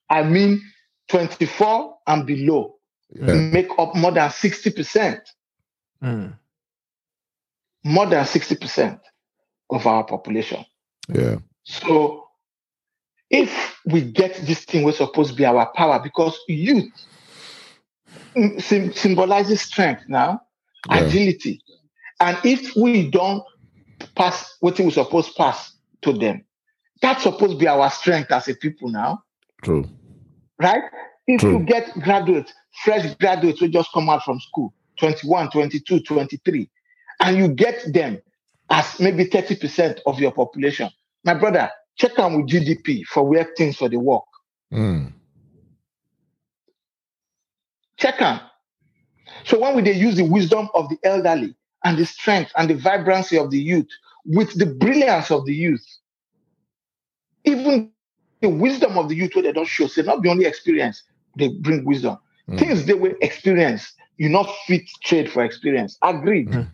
I 0.10 0.24
mean 0.24 0.62
24 1.08 1.98
and 2.08 2.26
below 2.26 2.76
Yeah. 3.16 3.34
make 3.34 3.70
up 3.78 3.96
more 3.96 4.12
than 4.12 4.30
60%. 4.30 5.22
Mm. 6.04 6.38
More 7.86 8.06
than 8.08 8.26
60% 8.26 9.00
of 9.70 9.88
our 9.88 10.04
population. 10.04 10.66
Yeah. 11.08 11.38
So 11.64 12.29
if 13.30 13.78
we 13.86 14.02
get 14.02 14.36
this 14.46 14.66
thing, 14.66 14.84
we're 14.84 14.92
supposed 14.94 15.32
to 15.32 15.36
be 15.36 15.46
our 15.46 15.72
power 15.74 16.00
because 16.02 16.40
youth 16.48 16.92
sym- 18.60 18.94
symbolizes 18.94 19.62
strength 19.62 20.04
now, 20.08 20.42
Yeah. 20.86 21.04
agility. 21.06 21.62
And 22.20 22.38
if 22.44 22.76
we 22.76 23.10
don't 23.10 23.44
pass 24.16 24.56
what 24.62 24.80
we're 24.80 24.92
supposed 24.92 25.30
to 25.30 25.34
pass 25.36 25.74
to 26.02 26.14
them, 26.14 26.46
that's 27.02 27.24
supposed 27.24 27.54
to 27.54 27.58
be 27.58 27.68
our 27.68 27.90
strength 27.92 28.32
as 28.32 28.48
a 28.48 28.56
people 28.56 28.90
now, 28.90 29.24
True. 29.64 29.90
right? 30.62 30.84
If 31.28 31.42
True. 31.42 31.52
you 31.52 31.60
get 31.60 31.92
graduates, 32.02 32.54
fresh 32.84 33.14
graduates 33.16 33.60
who 33.60 33.70
just 33.70 33.92
come 33.94 34.10
out 34.10 34.24
from 34.24 34.40
school, 34.40 34.74
21, 35.00 35.52
22, 35.52 36.02
23, 36.02 36.70
and 37.22 37.38
you 37.38 37.48
get 37.50 37.82
them 37.94 38.20
as 38.70 39.00
maybe 39.00 39.26
30% 39.26 40.00
of 40.06 40.20
your 40.20 40.32
population, 40.32 40.90
my 41.24 41.34
brother, 41.34 41.70
check 42.00 42.18
on 42.18 42.38
with 42.38 42.48
GDP 42.48 43.04
for 43.06 43.24
where 43.24 43.48
things 43.58 43.76
for 43.78 43.90
the 43.90 44.00
work. 44.00 44.24
Mm. 44.74 45.14
Check 47.98 48.22
on. 48.22 48.40
So 49.44 49.60
when 49.60 49.76
we 49.76 49.82
they 49.82 49.94
use 49.94 50.16
the 50.16 50.24
wisdom 50.24 50.70
of 50.74 50.90
the 50.90 50.98
elderly 51.04 51.56
and 51.84 51.98
the 51.98 52.06
strength 52.06 52.52
and 52.56 52.70
the 52.70 52.76
vibrancy 52.76 53.38
of 53.38 53.52
the 53.52 53.60
youth 53.60 53.88
with 54.26 54.58
the 54.58 54.66
brilliance 54.66 55.30
of 55.30 55.46
the 55.46 55.54
youth, 55.54 55.86
even 57.44 57.92
the 58.42 58.50
wisdom 58.50 58.98
of 58.98 59.10
the 59.10 59.16
youth 59.16 59.36
where 59.36 59.44
they 59.44 59.52
don't 59.52 59.68
show, 59.68 59.88
say 59.88 60.02
not 60.02 60.24
the 60.24 60.30
only 60.30 60.46
experience, 60.46 61.04
they 61.38 61.50
bring 61.50 61.84
wisdom. 61.86 62.18
Mm. 62.50 62.60
Things 62.60 62.86
they 62.86 62.94
will 62.94 63.14
experience, 63.22 63.94
you 64.18 64.30
not 64.30 64.50
fit 64.66 64.84
trade 65.04 65.30
for 65.30 65.44
experience. 65.44 65.98
Agreed. 66.02 66.50
Mhm. 66.50 66.72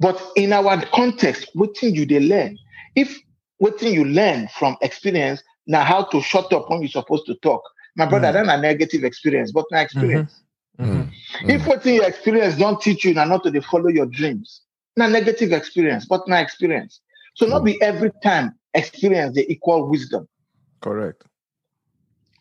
But 0.00 0.22
in 0.36 0.52
our 0.52 0.84
context, 0.86 1.50
what 1.54 1.76
thing 1.76 1.94
you 1.94 2.06
they 2.06 2.20
learn? 2.20 2.58
If 2.94 3.18
what 3.58 3.78
thing 3.78 3.94
you 3.94 4.04
learn 4.04 4.48
from 4.48 4.76
experience, 4.82 5.42
now 5.66 5.82
how 5.82 6.04
to 6.04 6.20
shut 6.20 6.52
up 6.52 6.68
when 6.70 6.80
you're 6.80 6.88
supposed 6.88 7.26
to 7.26 7.34
talk. 7.36 7.62
My 7.96 8.06
brother, 8.06 8.28
Mhm. 8.28 8.32
that's 8.32 8.48
a 8.48 8.60
negative 8.60 9.04
experience, 9.04 9.52
but 9.52 9.64
my 9.70 9.80
experience. 9.80 10.42
Mhm. 10.78 11.10
If 11.48 11.66
what 11.66 11.82
thing 11.82 11.94
you 11.94 12.02
experience 12.02 12.56
don't 12.56 12.80
teach 12.80 13.04
you 13.04 13.14
now 13.14 13.24
not 13.24 13.44
to 13.44 13.60
follow 13.62 13.88
your 13.88 14.06
dreams, 14.06 14.60
not 14.96 15.10
negative 15.10 15.52
experience, 15.52 16.04
but 16.04 16.28
not 16.28 16.42
experience. 16.42 17.00
So 17.34 17.46
not 17.46 17.64
be 17.64 17.80
every 17.82 18.10
time 18.22 18.54
experience 18.74 19.34
the 19.34 19.50
equal 19.50 19.88
wisdom. 19.88 20.28
Correct. 20.80 21.24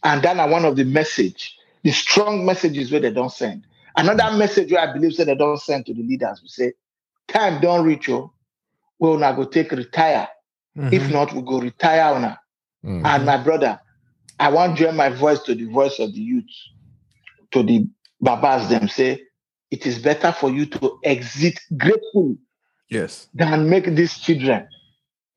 And 0.04 0.22
then 0.22 0.40
are 0.40 0.50
one 0.50 0.66
of 0.66 0.76
the 0.76 0.84
message, 0.84 1.58
the 1.84 1.92
strong 1.92 2.46
messages 2.46 2.92
where 2.92 3.02
they 3.02 3.12
don't 3.12 3.32
send. 3.32 3.66
Another 3.98 4.36
message 4.38 4.72
where 4.72 4.82
I 4.82 4.94
believe 4.94 5.14
say 5.14 5.24
they 5.24 5.36
don't 5.36 5.60
send 5.60 5.86
to 5.86 5.94
the 5.94 6.04
leaders. 6.04 6.42
We 6.42 6.50
say, 6.50 6.74
time 7.28 7.62
don't 7.62 7.86
reach 7.86 8.08
you. 8.08 8.32
We'll 9.00 9.18
now 9.18 9.32
go 9.34 9.46
take 9.46 9.72
retire. 9.72 10.28
If 10.76 11.04
Mhm. 11.04 11.12
not, 11.12 11.34
we 11.34 11.42
go 11.42 11.60
retire 11.60 12.14
on 12.14 12.38
Mm. 12.84 13.06
And 13.06 13.26
my 13.26 13.38
brother, 13.38 13.80
I 14.40 14.50
want 14.52 14.78
to 14.78 14.84
join 14.84 14.96
my 14.96 15.10
voice 15.10 15.40
to 15.44 15.56
the 15.56 15.66
voice 15.66 15.98
of 16.00 16.14
the 16.14 16.20
youth, 16.20 16.44
to 17.52 17.64
the 17.64 17.88
babas 18.22 18.68
them 18.70 18.88
say, 18.88 19.22
it 19.72 19.86
is 19.88 19.98
better 20.00 20.32
for 20.32 20.52
you 20.52 20.66
to 20.68 21.00
exit 21.04 21.60
gratefully 21.78 22.38
yes. 22.90 23.28
than 23.34 23.70
make 23.70 23.86
these 23.96 24.18
children 24.20 24.68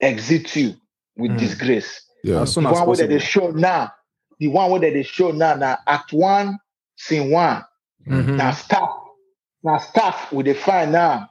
exit 0.00 0.54
you 0.56 0.74
with 1.16 1.30
Mm. 1.32 1.38
disgrace. 1.38 2.02
Yeah. 2.24 2.42
As 2.42 2.52
soon 2.52 2.64
The 2.64 2.70
as 2.70 2.76
one 2.78 2.88
where 2.88 2.96
that 2.98 3.08
they 3.08 3.18
show 3.20 3.50
now, 3.52 3.92
the 4.38 4.48
one 4.48 4.70
way 4.72 4.80
that 4.80 4.92
they 4.92 5.02
show 5.04 5.30
now, 5.30 5.54
now 5.54 5.78
act 5.86 6.12
one, 6.12 6.58
scene 6.96 7.30
one, 7.30 7.64
Mhm. 8.06 8.36
now 8.36 8.50
staff, 8.50 8.90
now 9.62 9.78
staff 9.78 10.32
with 10.32 10.46
the 10.46 10.54
fine 10.54 10.92
now. 10.92 11.30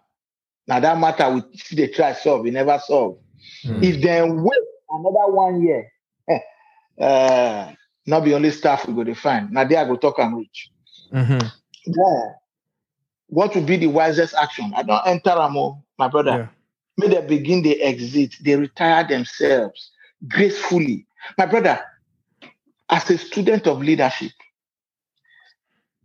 Now 0.68 0.80
that 0.80 0.98
matter 1.00 1.30
we 1.30 1.44
see 1.58 1.76
they 1.76 1.88
try 1.88 2.14
solve, 2.14 2.42
we 2.42 2.52
never 2.52 2.80
solve. 2.80 3.20
Mm. 3.66 3.84
If 3.84 4.01
they 4.01 4.22
wait 4.24 4.60
another 4.89 5.34
one 5.34 5.62
year, 5.62 5.92
uh, 7.01 7.74
not 8.08 8.24
the 8.25 8.36
only 8.36 8.51
staff 8.51 8.88
we 8.88 8.94
go 8.94 9.04
to 9.04 9.16
find. 9.16 9.51
Now 9.51 9.62
I 9.62 9.66
go 9.86 9.96
talk 9.98 10.20
and 10.20 10.38
reach. 10.38 10.72
Mhm. 11.13 11.51
Yeah. 11.86 12.25
What 13.27 13.56
would 13.56 13.66
be 13.66 13.77
the 13.77 13.88
wisest 13.88 14.36
action? 14.36 14.74
I 14.75 14.84
don't 14.84 15.06
enter 15.08 15.32
Amo, 15.32 15.84
my 15.98 16.08
brother. 16.08 16.32
Yeah. 16.32 16.48
May 16.98 17.10
they 17.10 17.22
begin, 17.27 17.63
they 17.63 17.75
exit, 17.77 18.36
they 18.42 18.56
retire 18.56 19.08
themselves 19.08 19.92
gracefully. 20.27 21.08
My 21.38 21.46
brother, 21.46 21.80
as 22.89 23.10
a 23.12 23.18
student 23.18 23.68
of 23.68 23.82
leadership, 23.82 24.32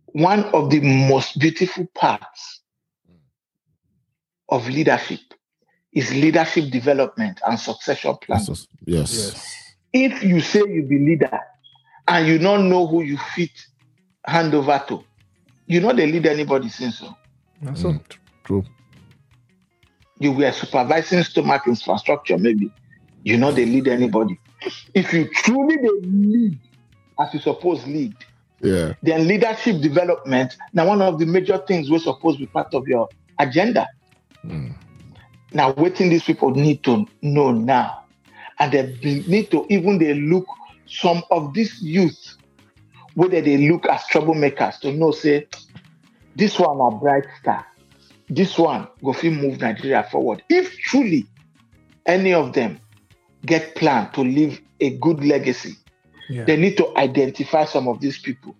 one 0.06 0.44
of 0.46 0.70
the 0.70 0.80
most 0.80 1.38
beautiful 1.38 1.86
parts 1.94 2.62
of 4.48 4.68
leadership 4.68 5.20
is 5.92 6.12
leadership 6.14 6.70
development 6.70 7.40
and 7.46 7.58
succession 7.58 8.16
planning. 8.22 8.46
Yes. 8.48 8.66
Yes. 8.84 9.12
Yes. 9.14 9.58
If 9.92 10.22
you 10.22 10.40
say 10.40 10.60
you 10.60 10.82
be 10.84 10.98
leader 10.98 11.38
and 12.08 12.26
you 12.26 12.38
don't 12.38 12.68
know 12.68 12.86
who 12.86 13.02
you 13.02 13.18
fit 13.34 13.50
hand 14.24 14.54
over 14.54 14.82
to, 14.88 15.04
you 15.66 15.80
know 15.80 15.92
they 15.92 16.06
lead 16.10 16.26
anybody 16.26 16.68
since 16.68 16.98
so. 16.98 17.14
That's 17.60 17.82
so. 17.82 17.90
Mm. 17.92 18.02
True. 18.44 18.64
you 20.18 20.32
were 20.32 20.50
supervising 20.52 21.22
stomach 21.24 21.62
infrastructure, 21.66 22.38
maybe. 22.38 22.70
You 23.24 23.36
know 23.38 23.52
they 23.52 23.66
lead 23.66 23.88
anybody. 23.88 24.38
If 24.94 25.12
you 25.12 25.28
truly 25.28 25.76
they 25.76 26.08
lead 26.08 26.58
as 27.20 27.34
you 27.34 27.40
suppose 27.40 27.86
lead, 27.86 28.14
Yeah. 28.60 28.94
then 29.02 29.26
leadership 29.28 29.80
development 29.80 30.56
now 30.72 30.86
one 30.88 31.02
of 31.02 31.18
the 31.18 31.26
major 31.26 31.58
things 31.58 31.90
we're 31.90 31.98
supposed 31.98 32.38
to 32.38 32.46
be 32.46 32.50
part 32.50 32.72
of 32.74 32.86
your 32.88 33.08
agenda. 33.38 33.86
Mm. 34.44 34.71
Now, 35.54 35.72
waiting 35.72 36.08
these 36.08 36.24
people 36.24 36.50
need 36.50 36.82
to 36.84 37.06
know 37.20 37.52
now. 37.52 38.04
And 38.58 38.72
they 38.72 39.24
need 39.26 39.50
to 39.50 39.66
even 39.68 39.98
they 39.98 40.14
look 40.14 40.46
some 40.86 41.22
of 41.30 41.52
these 41.54 41.80
youth, 41.82 42.36
whether 43.14 43.40
they 43.40 43.56
look 43.68 43.86
as 43.86 44.02
troublemakers 44.04 44.78
to 44.80 44.92
know, 44.92 45.10
say, 45.10 45.46
this 46.36 46.58
one 46.58 46.80
a 46.80 46.96
bright 46.98 47.24
star. 47.40 47.66
This 48.28 48.58
one 48.58 48.88
go 49.04 49.12
fit 49.12 49.32
move 49.32 49.60
Nigeria 49.60 50.04
forward. 50.10 50.42
If 50.48 50.76
truly 50.78 51.26
any 52.06 52.32
of 52.32 52.52
them 52.54 52.80
get 53.44 53.74
plan 53.74 54.10
to 54.12 54.22
leave 54.22 54.60
a 54.80 54.96
good 54.98 55.22
legacy, 55.24 55.76
Yeah. 56.30 56.44
they 56.44 56.56
need 56.56 56.76
to 56.78 56.96
identify 56.96 57.64
some 57.64 57.88
of 57.88 58.00
these 58.00 58.18
people 58.18 58.56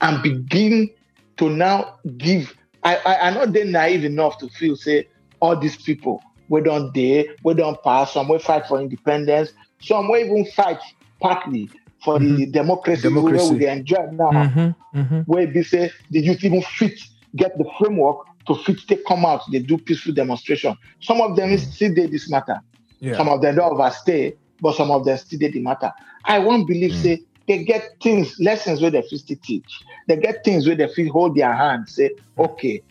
and 0.00 0.22
begin 0.22 0.90
to 1.38 1.48
now 1.48 1.98
give. 2.18 2.54
I, 2.82 2.96
I, 2.96 3.28
I 3.28 3.30
not 3.30 3.52
they 3.52 3.64
naive 3.64 4.04
enough 4.04 4.38
to 4.38 4.48
feel 4.48 4.76
say 4.76 5.08
all 5.40 5.56
these 5.56 5.76
people 5.76 6.22
we 6.48 6.60
don't 6.60 6.92
dare, 6.94 7.24
we 7.42 7.54
don't 7.54 7.82
pass, 7.82 8.12
some 8.12 8.28
will 8.28 8.38
fight 8.38 8.66
for 8.66 8.80
independence, 8.80 9.52
some 9.80 10.08
will 10.08 10.16
even 10.16 10.44
fight 10.52 10.78
partly 11.20 11.68
for 12.04 12.20
the 12.20 12.46
democracy, 12.46 13.02
Democracy. 13.02 13.54
we 13.56 13.66
enjoy 13.66 14.06
now 14.12 14.30
Mm-hmm. 14.30 14.98
Mm-hmm. 15.00 15.20
where 15.22 15.46
they 15.46 15.62
say 15.64 15.90
the 16.10 16.20
youth 16.20 16.44
even 16.44 16.62
fit 16.62 17.00
get 17.34 17.58
the 17.58 17.68
framework 17.78 18.18
to 18.46 18.54
fit 18.54 18.78
they 18.88 18.96
come 19.08 19.24
out, 19.26 19.42
they 19.50 19.58
do 19.58 19.76
peaceful 19.76 20.12
demonstration. 20.14 20.76
Some 21.00 21.20
of 21.20 21.34
them 21.36 21.58
still 21.58 21.92
did 21.92 22.12
this 22.12 22.30
matter. 22.30 22.60
Yeah. 23.00 23.16
Some 23.16 23.28
of 23.28 23.42
them 23.42 23.56
don't 23.56 23.72
overstay, 23.72 24.34
but 24.60 24.76
some 24.76 24.90
of 24.92 25.04
them 25.04 25.18
still 25.18 25.40
did 25.40 25.52
the 25.54 25.60
matter. 25.60 25.90
I 26.24 26.38
won't 26.38 26.68
believe 26.68 26.94
say 26.94 27.22
they 27.48 27.64
get 27.64 27.82
things, 28.00 28.38
lessons 28.38 28.80
where 28.80 28.90
they 28.92 29.02
fit 29.02 29.26
teach. 29.42 29.80
They 30.06 30.16
get 30.16 30.44
things 30.44 30.66
where 30.66 30.76
they 30.76 30.86
feel 30.88 31.12
hold 31.12 31.34
their 31.36 31.52
hand, 31.52 31.88
say, 31.88 32.10
okay, 32.38 32.82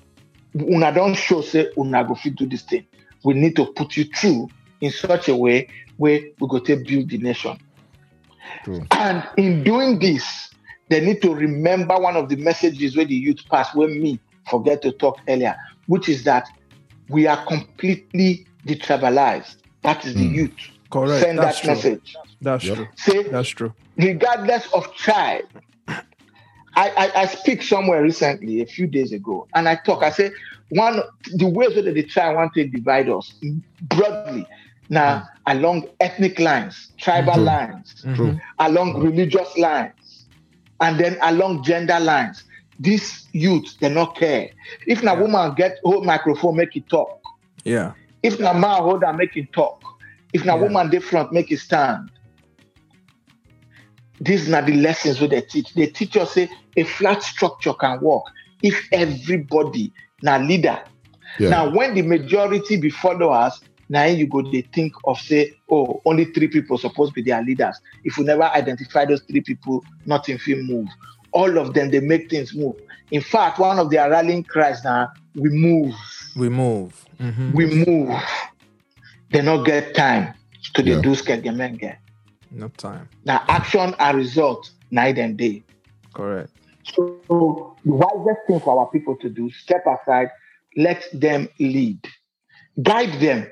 una 0.56 0.92
don't 0.92 1.16
show 1.16 1.42
say 1.42 1.68
una 1.78 2.04
go 2.04 2.16
fit 2.16 2.36
do 2.36 2.46
this 2.48 2.64
thing. 2.64 2.86
We 3.24 3.34
need 3.34 3.56
to 3.58 3.66
put 3.66 3.98
you 3.98 4.06
through 4.06 4.50
in 4.82 4.92
such 4.92 5.30
a 5.30 5.36
way 5.36 5.68
where 5.98 6.20
we 6.40 6.48
go 6.48 6.60
to 6.60 6.76
build 6.78 7.10
the 7.10 7.18
nation. 7.18 7.58
True. 8.64 8.86
And 8.92 9.24
in 9.38 9.64
doing 9.64 10.00
this, 10.00 10.54
they 10.90 11.02
need 11.04 11.22
to 11.24 11.34
remember 11.34 11.98
one 11.98 12.16
of 12.16 12.30
the 12.30 12.36
messages 12.36 12.96
where 12.96 13.06
the 13.06 13.16
youth 13.16 13.40
pass, 13.50 13.74
when 13.74 14.02
me 14.02 14.20
forget 14.50 14.82
to 14.84 14.92
talk 14.92 15.20
earlier, 15.28 15.56
which 15.88 16.08
is 16.10 16.24
that 16.26 16.48
we 17.10 17.28
are 17.28 17.44
completely 17.46 18.46
detribalized. 18.68 19.56
That 19.82 20.06
is 20.06 20.16
the 20.16 20.26
Mm. 20.28 20.36
youth. 20.36 20.58
Correct. 20.92 21.24
Send 21.24 21.40
That's 21.40 21.60
that 21.60 21.66
true. 21.66 21.76
message. 21.76 22.16
That's 22.42 22.64
Yep. 22.66 22.76
true. 22.76 22.88
Say, 22.96 23.24
That's 23.24 23.50
true. 23.50 23.74
regardless 23.98 24.68
of 24.74 24.94
tribe. 24.96 25.46
I, 26.76 26.90
I, 26.98 27.22
I 27.22 27.26
speak 27.28 27.62
somewhere 27.64 28.02
recently, 28.04 28.62
a 28.62 28.66
few 28.66 28.88
days 28.88 29.12
ago, 29.14 29.48
and 29.56 29.68
I 29.68 29.76
talk. 29.76 30.04
I 30.04 30.10
say 30.12 30.32
one 30.70 31.02
the 31.34 31.48
ways 31.48 31.76
that 31.76 31.84
they 31.84 32.02
try 32.04 32.34
want 32.34 32.54
to 32.56 32.68
divide 32.68 33.10
us 33.10 33.34
broadly 33.82 34.46
now 34.90 35.28
along 35.48 35.88
ethnic 36.00 36.40
lines, 36.40 36.92
tribal 36.98 37.34
Mhm. 37.34 37.46
lines, 37.46 38.06
True. 38.16 38.40
along 38.60 39.00
religious 39.02 39.58
lines, 39.58 40.28
and 40.82 41.00
then 41.00 41.18
along 41.22 41.64
gender 41.64 42.00
lines. 42.00 42.44
These 42.80 43.28
youth 43.32 43.78
they 43.80 43.90
not 43.90 44.16
care. 44.18 44.50
If 44.86 45.02
na 45.04 45.14
Yeah. 45.14 45.22
woman 45.22 45.54
get 45.56 45.78
hold 45.84 46.06
microphone, 46.06 46.58
make 46.58 46.76
it 46.76 46.90
talk. 46.90 47.20
Yeah. 47.64 47.94
If 48.22 48.40
na 48.40 48.54
man 48.54 48.82
hold 48.84 49.04
am, 49.04 49.18
make 49.18 49.38
it 49.38 49.54
talk. 49.54 49.82
If 50.34 50.44
na 50.46 50.56
Yeah. 50.56 50.62
woman 50.62 50.90
different, 50.90 51.32
make 51.32 51.52
it 51.52 51.60
stand. 51.60 52.10
These 54.20 54.52
are 54.52 54.62
the 54.62 54.74
lessons 54.74 55.20
where 55.20 55.30
they 55.30 55.42
teach. 55.42 55.74
They 55.74 55.88
teach 55.88 56.16
us 56.18 56.34
say 56.34 56.50
a 56.76 56.84
flat 56.84 57.22
structure 57.24 57.74
can 57.74 58.00
work 58.02 58.24
if 58.62 58.88
everybody 58.92 59.92
now 60.22 60.40
leader. 60.40 60.80
Yeah. 61.40 61.50
Now, 61.50 61.70
when 61.70 61.94
the 61.96 62.02
majority 62.02 62.78
be 62.78 62.90
followers, 62.90 63.62
now 63.90 64.06
you 64.06 64.28
go 64.28 64.42
they 64.42 64.62
think 64.74 64.94
of 65.06 65.20
say, 65.20 65.54
oh, 65.70 66.02
only 66.06 66.26
three 66.26 66.48
people 66.48 66.78
supposed 66.78 67.12
to 67.14 67.22
be 67.22 67.30
their 67.30 67.44
leaders. 67.44 67.78
If 68.04 68.18
we 68.18 68.24
never 68.24 68.44
identify 68.44 69.06
those 69.06 69.22
three 69.24 69.42
people, 69.42 69.84
nothing 70.06 70.40
will 70.48 70.64
move. 70.64 70.88
All 71.32 71.58
of 71.58 71.74
them 71.74 71.92
they 71.92 72.00
make 72.00 72.30
things 72.30 72.56
move. 72.56 72.76
In 73.12 73.22
fact, 73.22 73.60
one 73.60 73.78
of 73.78 73.90
their 73.90 74.10
rallying 74.10 74.44
cries 74.44 74.84
now, 74.84 75.10
we 75.36 75.50
move 75.50 75.94
We 76.36 76.50
move. 76.50 77.06
Mhm. 77.20 77.54
we 77.54 77.66
move. 77.86 78.22
They 79.32 79.42
not 79.42 79.66
get 79.66 79.94
time 79.96 80.34
to 80.76 80.82
the 80.82 80.92
Yeah. 80.92 81.02
do 81.02 81.16
skegemenge. 81.16 81.98
No 82.56 82.70
time. 82.70 83.10
Now 83.26 83.44
action 83.50 83.94
and 84.00 84.18
result 84.18 84.72
night 84.90 85.18
and 85.18 85.38
day. 85.38 85.64
Correct. 86.14 86.50
So 86.86 87.76
the 87.84 87.92
wisest 87.92 88.48
thing 88.48 88.60
for 88.62 88.80
our 88.80 88.88
people 88.92 89.16
to 89.18 89.30
do, 89.30 89.50
step 89.52 89.84
aside, 89.86 90.30
let 90.78 91.06
them 91.14 91.50
lead. 91.60 92.00
Guide 92.82 93.20
them. 93.20 93.48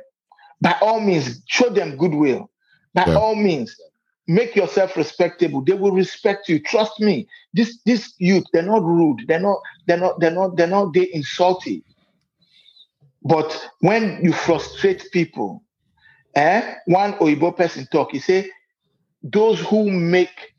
By 0.61 0.75
all 0.81 1.01
means, 1.01 1.41
show 1.47 1.69
them 1.69 1.97
goodwill. 1.97 2.49
By 2.93 3.05
Yeah. 3.07 3.15
all 3.17 3.35
means, 3.35 3.75
make 4.27 4.55
yourself 4.55 4.95
respectable. 4.95 5.61
They 5.61 5.73
will 5.73 5.91
respect 5.91 6.47
you. 6.47 6.59
Trust 6.61 6.99
me. 7.01 7.27
This 7.53 7.81
this 7.85 8.13
youth, 8.19 8.45
they're 8.53 8.63
not 8.63 8.83
rude. 8.83 9.25
They're 9.27 9.39
not, 9.41 9.57
they're 9.87 9.97
not, 9.97 10.19
they're 10.21 10.31
not, 10.31 10.55
they're 10.55 10.67
not 10.67 10.93
they 10.93 11.09
insultive. 11.11 11.81
But 13.23 13.69
when 13.79 14.19
you 14.23 14.31
frustrate 14.33 15.05
people, 15.11 15.63
eh, 16.35 16.75
one 16.85 17.13
Oibo 17.15 17.55
person 17.55 17.85
talk, 17.91 18.11
he 18.11 18.19
say, 18.19 18.49
those 19.23 19.59
who 19.61 19.89
make 19.89 20.53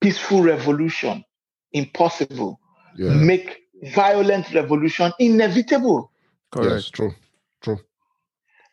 peaceful 0.00 0.42
revolution 0.42 1.24
impossible 1.72 2.58
Yeah. 2.96 3.10
make 3.10 3.62
violent 3.94 4.52
revolution 4.54 5.12
inevitable. 5.18 6.10
Correct. 6.50 6.72
Yes. 6.72 6.90
True. 6.90 7.14
True. 7.60 7.80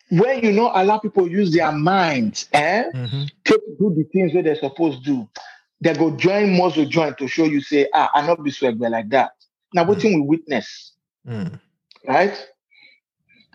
When 0.09 0.43
you 0.43 0.51
not 0.51 0.73
allow 0.75 0.99
people 0.99 1.27
use 1.27 1.51
their 1.53 1.71
minds, 1.71 2.47
eh, 2.53 2.83
Mhm. 2.93 3.29
take 3.43 3.61
do 3.79 3.93
the 3.95 4.03
things 4.13 4.33
where 4.33 4.43
they're 4.43 4.55
supposed 4.55 5.03
to 5.03 5.11
do, 5.11 5.29
they 5.81 5.93
go 5.93 6.15
join 6.15 6.55
muscle 6.55 6.85
joint 6.85 7.17
to 7.17 7.27
show 7.27 7.45
you 7.45 7.61
say, 7.61 7.89
ah, 7.93 8.09
I 8.13 8.25
not 8.25 8.43
be 8.43 8.51
swagger 8.51 8.89
like 8.89 9.09
that. 9.09 9.31
Now, 9.73 9.85
what 9.85 10.01
thing 10.01 10.13
we 10.21 10.37
witness, 10.37 10.93
Mm. 11.27 11.59
right? 12.07 12.47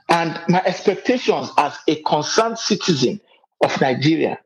And 0.09 0.41
my 0.49 0.63
expectations 0.65 1.51
as 1.57 1.75
a 1.87 2.03
concerned 2.03 2.59
citizen 2.59 3.21
of 3.63 3.81
Nigeria, 3.81 4.39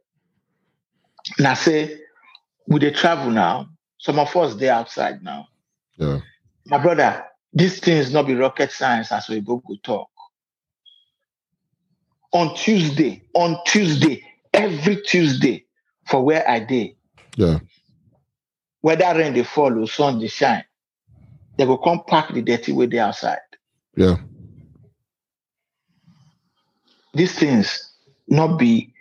now 1.38 1.54
say, 1.54 1.98
we 2.66 2.80
they 2.80 2.90
travel 2.90 3.30
now. 3.30 3.68
Some 3.98 4.18
of 4.18 4.34
us 4.36 4.54
they 4.56 4.68
outside 4.68 5.22
now. 5.22 5.48
Yeah. 5.96 6.20
My 6.66 6.78
brother, 6.78 7.24
this 7.52 7.78
thing 7.80 7.96
is 7.98 8.12
not 8.12 8.26
be 8.26 8.34
rocket 8.34 8.72
science 8.72 9.12
as 9.12 9.28
we 9.28 9.40
both 9.40 9.62
go 9.66 9.76
talk. 9.82 10.08
On 12.32 12.54
Tuesday, 12.56 13.22
on 13.34 13.58
Tuesday, 13.66 14.24
every 14.54 14.96
Tuesday, 15.02 15.66
for 16.06 16.22
where 16.24 16.48
I 16.48 16.60
did, 16.60 16.96
Yeah. 17.36 17.58
whether 18.80 19.14
rain 19.18 19.34
they 19.34 19.44
fall 19.44 19.78
or 19.78 19.86
sun 19.86 20.18
they 20.18 20.28
shine, 20.28 20.64
they 21.58 21.66
go 21.66 21.76
come 21.76 22.02
pack 22.08 22.32
the 22.32 22.42
dirty 22.42 22.72
way 22.72 22.86
they 22.86 22.98
outside. 22.98 23.38
Yeah. 23.96 24.16
These 27.14 27.38
things 27.38 27.90
not 28.26 28.58
be 28.58 28.94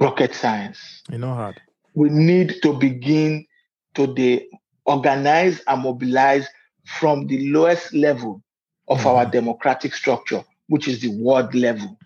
rocket 0.00 0.34
science. 0.34 1.02
You 1.10 1.18
know 1.18 1.34
hard. 1.34 1.60
We 1.94 2.08
need 2.10 2.56
to 2.62 2.72
begin 2.72 3.46
to 3.94 4.06
the 4.06 4.48
organize 4.86 5.60
and 5.66 5.82
mobilize 5.82 6.46
from 6.84 7.26
the 7.26 7.50
lowest 7.50 7.92
level 7.94 8.42
of 8.88 9.06
our 9.06 9.22
mm-hmm. 9.22 9.32
democratic 9.32 9.94
structure, 9.94 10.42
which 10.68 10.88
is 10.88 11.00
the 11.00 11.08
world 11.08 11.54
level. 11.54 11.98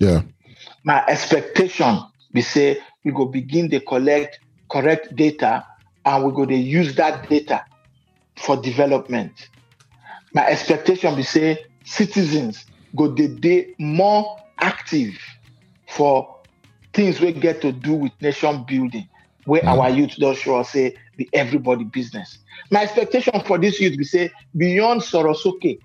Yeah. 0.00 0.22
my 0.84 1.04
expectation 1.06 1.98
we 2.32 2.40
say 2.42 2.78
we 3.04 3.12
go 3.12 3.24
begin 3.26 3.68
to 3.70 3.80
collect 3.80 4.40
correct 4.70 5.14
data 5.16 5.66
and 6.04 6.24
we 6.24 6.32
go 6.32 6.46
to 6.46 6.54
use 6.54 6.94
that 6.96 7.28
data 7.28 7.64
for 8.36 8.56
development 8.56 9.48
my 10.34 10.46
expectation 10.46 11.16
we 11.16 11.22
say 11.22 11.58
citizens 11.84 12.64
go 12.96 13.14
dey 13.14 13.28
dey 13.28 13.74
more 13.78 14.36
active 14.60 15.18
for 15.88 16.37
things 16.98 17.20
we 17.20 17.32
get 17.32 17.60
to 17.62 17.70
do 17.72 17.94
with 17.94 18.12
nation 18.20 18.64
building 18.66 19.08
where 19.44 19.62
Mm. 19.62 19.68
our 19.68 19.88
youth 19.90 20.16
don 20.18 20.34
show 20.34 20.56
us 20.60 20.70
say 20.70 20.94
be 21.16 21.28
everybody 21.32 21.84
business 21.84 22.38
my 22.70 22.82
expectation 22.82 23.40
for 23.46 23.56
this 23.58 23.80
youth 23.80 23.96
be 23.96 24.04
say 24.04 24.30
beyond 24.56 25.00
sorosoke 25.00 25.78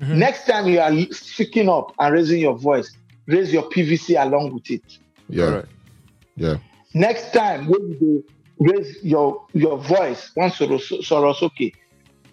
Mhm. 0.00 0.16
next 0.16 0.46
time 0.46 0.66
you 0.68 0.78
are 0.80 0.92
speaking 1.10 1.68
up 1.68 1.86
and 1.98 2.14
raising 2.14 2.40
your 2.40 2.56
voice 2.58 2.88
raise 3.26 3.52
your 3.52 3.62
pvc 3.70 4.20
along 4.22 4.52
with 4.54 4.70
it 4.70 4.98
Yeah. 5.28 5.46
Correct. 5.46 5.68
Yeah. 6.36 6.56
next 6.94 7.32
time 7.32 7.66
when 7.68 7.96
you 8.00 8.24
raise 8.58 9.02
your 9.02 9.46
your 9.54 9.78
voice 9.78 10.30
one 10.34 10.50
Soros- 10.50 11.02
sorosoke 11.08 11.72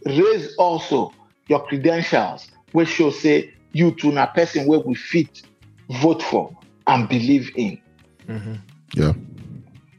raise 0.06 0.56
also 0.58 1.16
your 1.48 1.66
credentials 1.68 2.52
wey 2.74 2.86
show 2.86 3.12
say 3.12 3.54
you 3.72 3.92
to 3.92 4.16
a 4.18 4.28
person 4.28 4.68
where 4.68 4.80
we 4.80 4.96
fit 4.96 5.42
vote 5.90 6.22
for 6.22 6.52
and 6.88 7.08
believe 7.08 7.50
in 7.56 7.80
Mhm. 8.30 8.60
Yeah. 8.94 9.14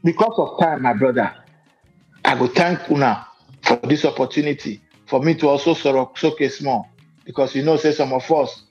because 0.03 0.33
of 0.37 0.59
time 0.59 0.81
my 0.81 0.93
brother 0.93 1.31
i 2.25 2.35
go 2.35 2.47
thank 2.47 2.89
una 2.89 3.25
for 3.61 3.77
this 3.83 4.05
opportunity 4.05 4.81
for 5.05 5.21
me 5.21 5.33
to 5.35 5.47
also 5.49 5.73
sorosoke 5.73 6.49
small 6.51 6.87
because 7.25 7.55
you 7.55 7.63
know 7.63 7.77
say 7.77 7.91
some 7.91 8.13
of 8.13 8.29
us 8.31 8.63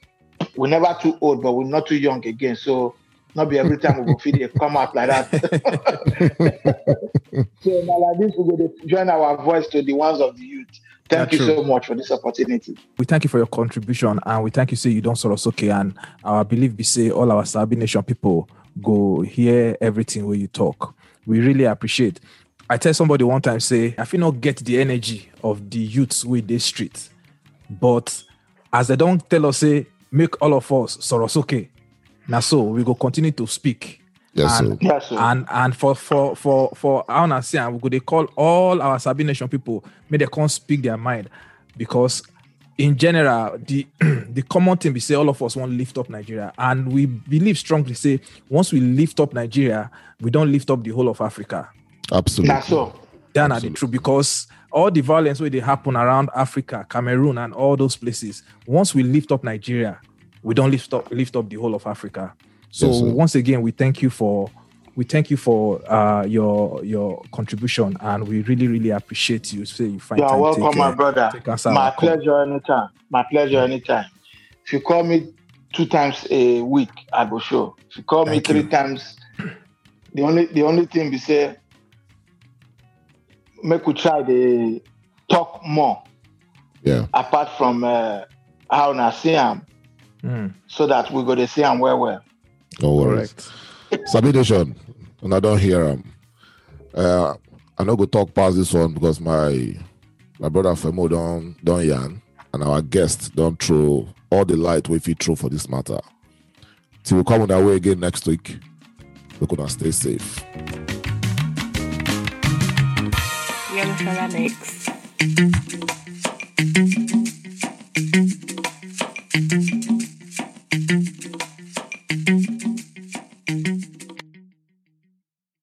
we're 0.57 0.69
never 0.69 0.97
too 1.01 1.17
old, 1.21 1.43
but 1.43 1.53
we're 1.53 1.65
not 1.65 1.87
too 1.87 1.97
young 1.97 2.27
again. 2.27 2.57
So 2.57 2.95
not 3.35 3.49
be 3.49 3.59
every 3.59 3.79
time 3.79 4.01
we 4.01 4.13
go 4.13 4.19
feed 4.19 4.41
it 4.41 4.53
come 4.59 4.77
out 4.77 4.95
like 4.95 5.09
that. 5.09 5.31
so 7.63 7.71
now 7.85 7.99
like 7.99 8.19
this, 8.19 8.33
we 8.39 8.45
go 8.45 8.57
to 8.57 8.87
join 8.87 9.09
our 9.09 9.43
voice 9.43 9.67
to 9.69 9.83
the 9.83 9.93
ones 9.93 10.21
of 10.21 10.37
the 10.37 10.45
youth. 10.45 10.67
Thank 11.09 11.31
That's 11.31 11.33
you 11.33 11.39
true. 11.39 11.57
so 11.57 11.65
much 11.65 11.87
for 11.87 11.95
this 11.95 12.11
opportunity. 12.11 12.77
We 12.99 13.05
thank 13.05 13.25
you 13.25 13.31
for 13.31 13.39
your 13.39 13.47
contribution 13.47 14.21
and 14.25 14.45
we 14.45 14.51
thank 14.51 14.71
you 14.71 14.77
say 14.77 14.91
you 14.91 15.01
don't 15.01 15.17
sorosoke. 15.17 15.73
And 15.73 15.97
our 16.25 16.45
belief 16.45 16.77
be 16.77 16.85
say 16.85 17.11
all 17.11 17.31
our 17.33 17.45
Sabi 17.45 17.77
Nation 17.77 18.03
people 18.03 18.49
go 18.83 19.21
hear 19.23 19.77
everything 19.81 20.27
where 20.27 20.37
you 20.37 20.47
talk. 20.47 20.95
We 21.27 21.41
really 21.41 21.65
appreciate. 21.65 22.21
I 22.69 22.77
tell 22.77 22.95
somebody 22.95 23.25
one 23.25 23.43
time, 23.43 23.61
say, 23.61 23.95
I 23.99 24.05
feel 24.05 24.21
not 24.21 24.41
get 24.41 24.59
the 24.59 24.81
energy 24.81 25.29
of 25.43 25.71
the 25.71 25.79
youths 25.79 26.25
with 26.25 26.47
this 26.47 26.65
street. 26.65 27.09
But 27.69 28.23
as 28.73 28.89
they 28.89 28.97
don't 28.97 29.29
tell 29.29 29.47
us, 29.47 29.59
say, 29.59 29.87
make 30.11 30.41
all 30.41 30.55
of 30.55 30.71
us 30.73 30.97
sorosoke. 30.99 31.69
Now 32.29 32.41
so 32.41 32.63
we 32.63 32.85
go 32.85 32.95
continue 32.95 33.33
to 33.33 33.47
speak. 33.47 34.01
Yes, 34.35 34.61
And- 34.61 34.69
sir. 34.69 34.77
Yes, 34.81 35.09
sir. 35.09 35.17
and 35.19 35.45
and 35.51 35.77
for 35.77 35.97
for 35.97 36.37
for 36.37 36.71
for 36.77 37.05
I 37.11 37.21
wanna 37.21 37.43
say 37.43 37.67
we 37.67 37.79
go 37.81 37.89
they 37.89 37.99
call 37.99 38.27
all 38.37 38.81
our 38.81 38.99
Sabi 39.01 39.25
Nation 39.25 39.49
people 39.49 39.85
may 40.09 40.19
they 40.19 40.27
come 40.27 40.49
speak 40.49 40.83
their 40.83 40.97
mind 40.97 41.29
because 41.77 42.23
in 42.81 42.97
general 42.97 43.59
the 43.59 43.87
the 44.31 44.43
common 44.49 44.77
thing 44.79 44.93
we 44.95 45.01
say 45.01 45.15
all 45.15 45.29
of 45.29 45.43
us 45.43 45.55
want 45.55 45.71
to 45.71 45.77
lift 45.77 45.99
up 45.99 46.09
Nigeria 46.09 46.53
and 46.59 46.91
we 46.91 47.07
believe 47.07 47.59
strongly 47.59 47.95
say 47.95 48.21
once 48.49 48.73
we 48.73 48.81
lift 48.81 49.21
up 49.21 49.35
Nigeria 49.35 49.91
we 50.21 50.31
don't 50.31 50.51
lift 50.51 50.71
up 50.71 50.83
the 50.83 50.91
whole 50.91 51.09
of 51.09 51.21
Africa. 51.21 51.69
Absolutely. 52.13 52.55
That's 52.55 52.69
so 52.69 52.93
That 53.35 53.53
are 53.53 53.61
the 53.61 53.71
truth 53.71 53.91
because 53.91 54.47
all 54.73 54.91
the 54.91 55.01
violence 55.01 55.41
where 55.41 55.51
they 55.51 55.61
happen 55.61 55.97
around 55.97 56.31
Africa, 56.35 56.87
Cameroon, 56.89 57.39
and 57.39 57.53
all 57.53 57.77
those 57.77 57.97
places. 57.97 58.43
Once 58.67 58.95
we 58.95 59.03
lift 59.03 59.33
up 59.33 59.43
Nigeria, 59.45 60.01
we 60.43 60.55
don't 60.55 60.71
lift 60.71 60.93
up 60.95 61.11
lift 61.11 61.37
up 61.37 61.49
the 61.49 61.57
whole 61.57 61.75
of 61.75 61.87
Africa. 61.87 62.33
So 62.71 62.87
Yes, 62.87 63.03
once 63.03 63.35
again, 63.35 63.63
we 63.63 63.73
thank 63.73 64.01
you 64.01 64.11
for 64.11 64.49
we 65.01 65.05
thank 65.05 65.31
you 65.31 65.39
for 65.39 65.81
uh, 65.91 66.27
your 66.27 66.85
your 66.85 67.23
contribution, 67.33 67.97
and 68.01 68.29
we 68.29 68.43
really 68.43 68.69
really 68.69 68.91
appreciate 68.91 69.51
you. 69.51 69.65
Say 69.65 69.87
you 69.87 69.99
find 69.99 70.19
you 70.19 70.25
are 70.27 70.33
time 70.33 70.41
welcome, 70.43 70.65
take, 70.65 70.77
my 70.77 70.89
uh, 70.89 70.95
brother. 70.95 71.31
take 71.33 71.49
answer 71.49 71.71
My 71.71 71.87
our 71.87 71.93
call. 71.93 72.11
pleasure 72.11 72.43
anytime. 72.43 72.91
My 73.09 73.25
pleasure 73.31 73.61
anytime. 73.61 74.05
If 74.67 74.75
you 74.75 74.81
call 74.83 75.03
me 75.03 75.33
two 75.73 75.87
times 75.87 76.27
a 76.31 76.61
week, 76.61 76.91
I 77.15 77.25
go 77.25 77.39
show. 77.39 77.77
If 77.91 77.97
you 77.97 78.03
call 78.03 78.27
Thank 78.27 78.47
me 78.47 78.53
three 78.53 78.65
you. 78.65 78.69
times, 78.69 79.17
the 80.13 80.21
only 80.21 80.45
the 80.53 80.65
only 80.65 80.85
thing 80.85 81.11
we 81.11 81.17
say 81.17 81.57
make 83.63 83.87
we 83.87 83.95
try 83.95 84.23
to 84.23 84.83
talk 85.31 85.63
more 85.67 86.03
Yeah. 86.83 87.07
apart 87.15 87.49
from 87.57 87.85
uh, 87.85 88.25
how 88.71 88.93
I 88.93 89.11
see 89.13 89.33
him, 89.33 89.63
Mm, 90.23 90.53
so 90.67 90.87
that 90.87 91.11
we 91.11 91.25
go 91.25 91.35
to 91.35 91.47
see 91.47 91.63
him 91.63 91.79
well 91.79 91.99
well. 91.99 92.21
No 92.83 92.93
worries. 92.97 93.33
correct. 93.33 93.51
Sabi 94.07 94.33
Nation, 94.33 94.75
and 95.23 95.35
I 95.35 95.41
don't 95.41 95.59
hear 95.59 95.85
him. 95.85 96.13
Uh, 96.95 97.35
I 97.79 97.85
no 97.85 97.97
go 97.97 98.05
talk 98.05 98.35
past 98.35 98.57
this 98.57 98.73
one 98.73 98.93
because 98.93 99.21
my 99.21 99.77
my 100.39 100.49
brother 100.49 100.71
Femo 100.71 101.09
don't 101.09 101.57
don't 101.65 101.87
yarn, 101.87 102.23
and 102.53 102.63
our 102.63 102.83
guest 102.83 103.35
don't 103.35 103.63
throw 103.63 104.09
all 104.31 104.45
the 104.45 104.57
light 104.57 104.89
we 104.89 104.99
fit 104.99 105.23
throw 105.23 105.35
for 105.35 105.49
this 105.49 105.69
matter. 105.69 106.01
Till 107.05 107.19
we 107.19 107.25
come 107.25 107.43
on 107.43 107.51
our 107.51 107.65
way 107.65 107.77
again 107.77 108.01
next 108.01 108.27
week. 108.27 108.59
We're 109.41 109.47
gonna 109.47 109.69
stay 109.69 109.91
safe. 109.91 110.45
Young 113.75 113.95
fella 113.97 114.29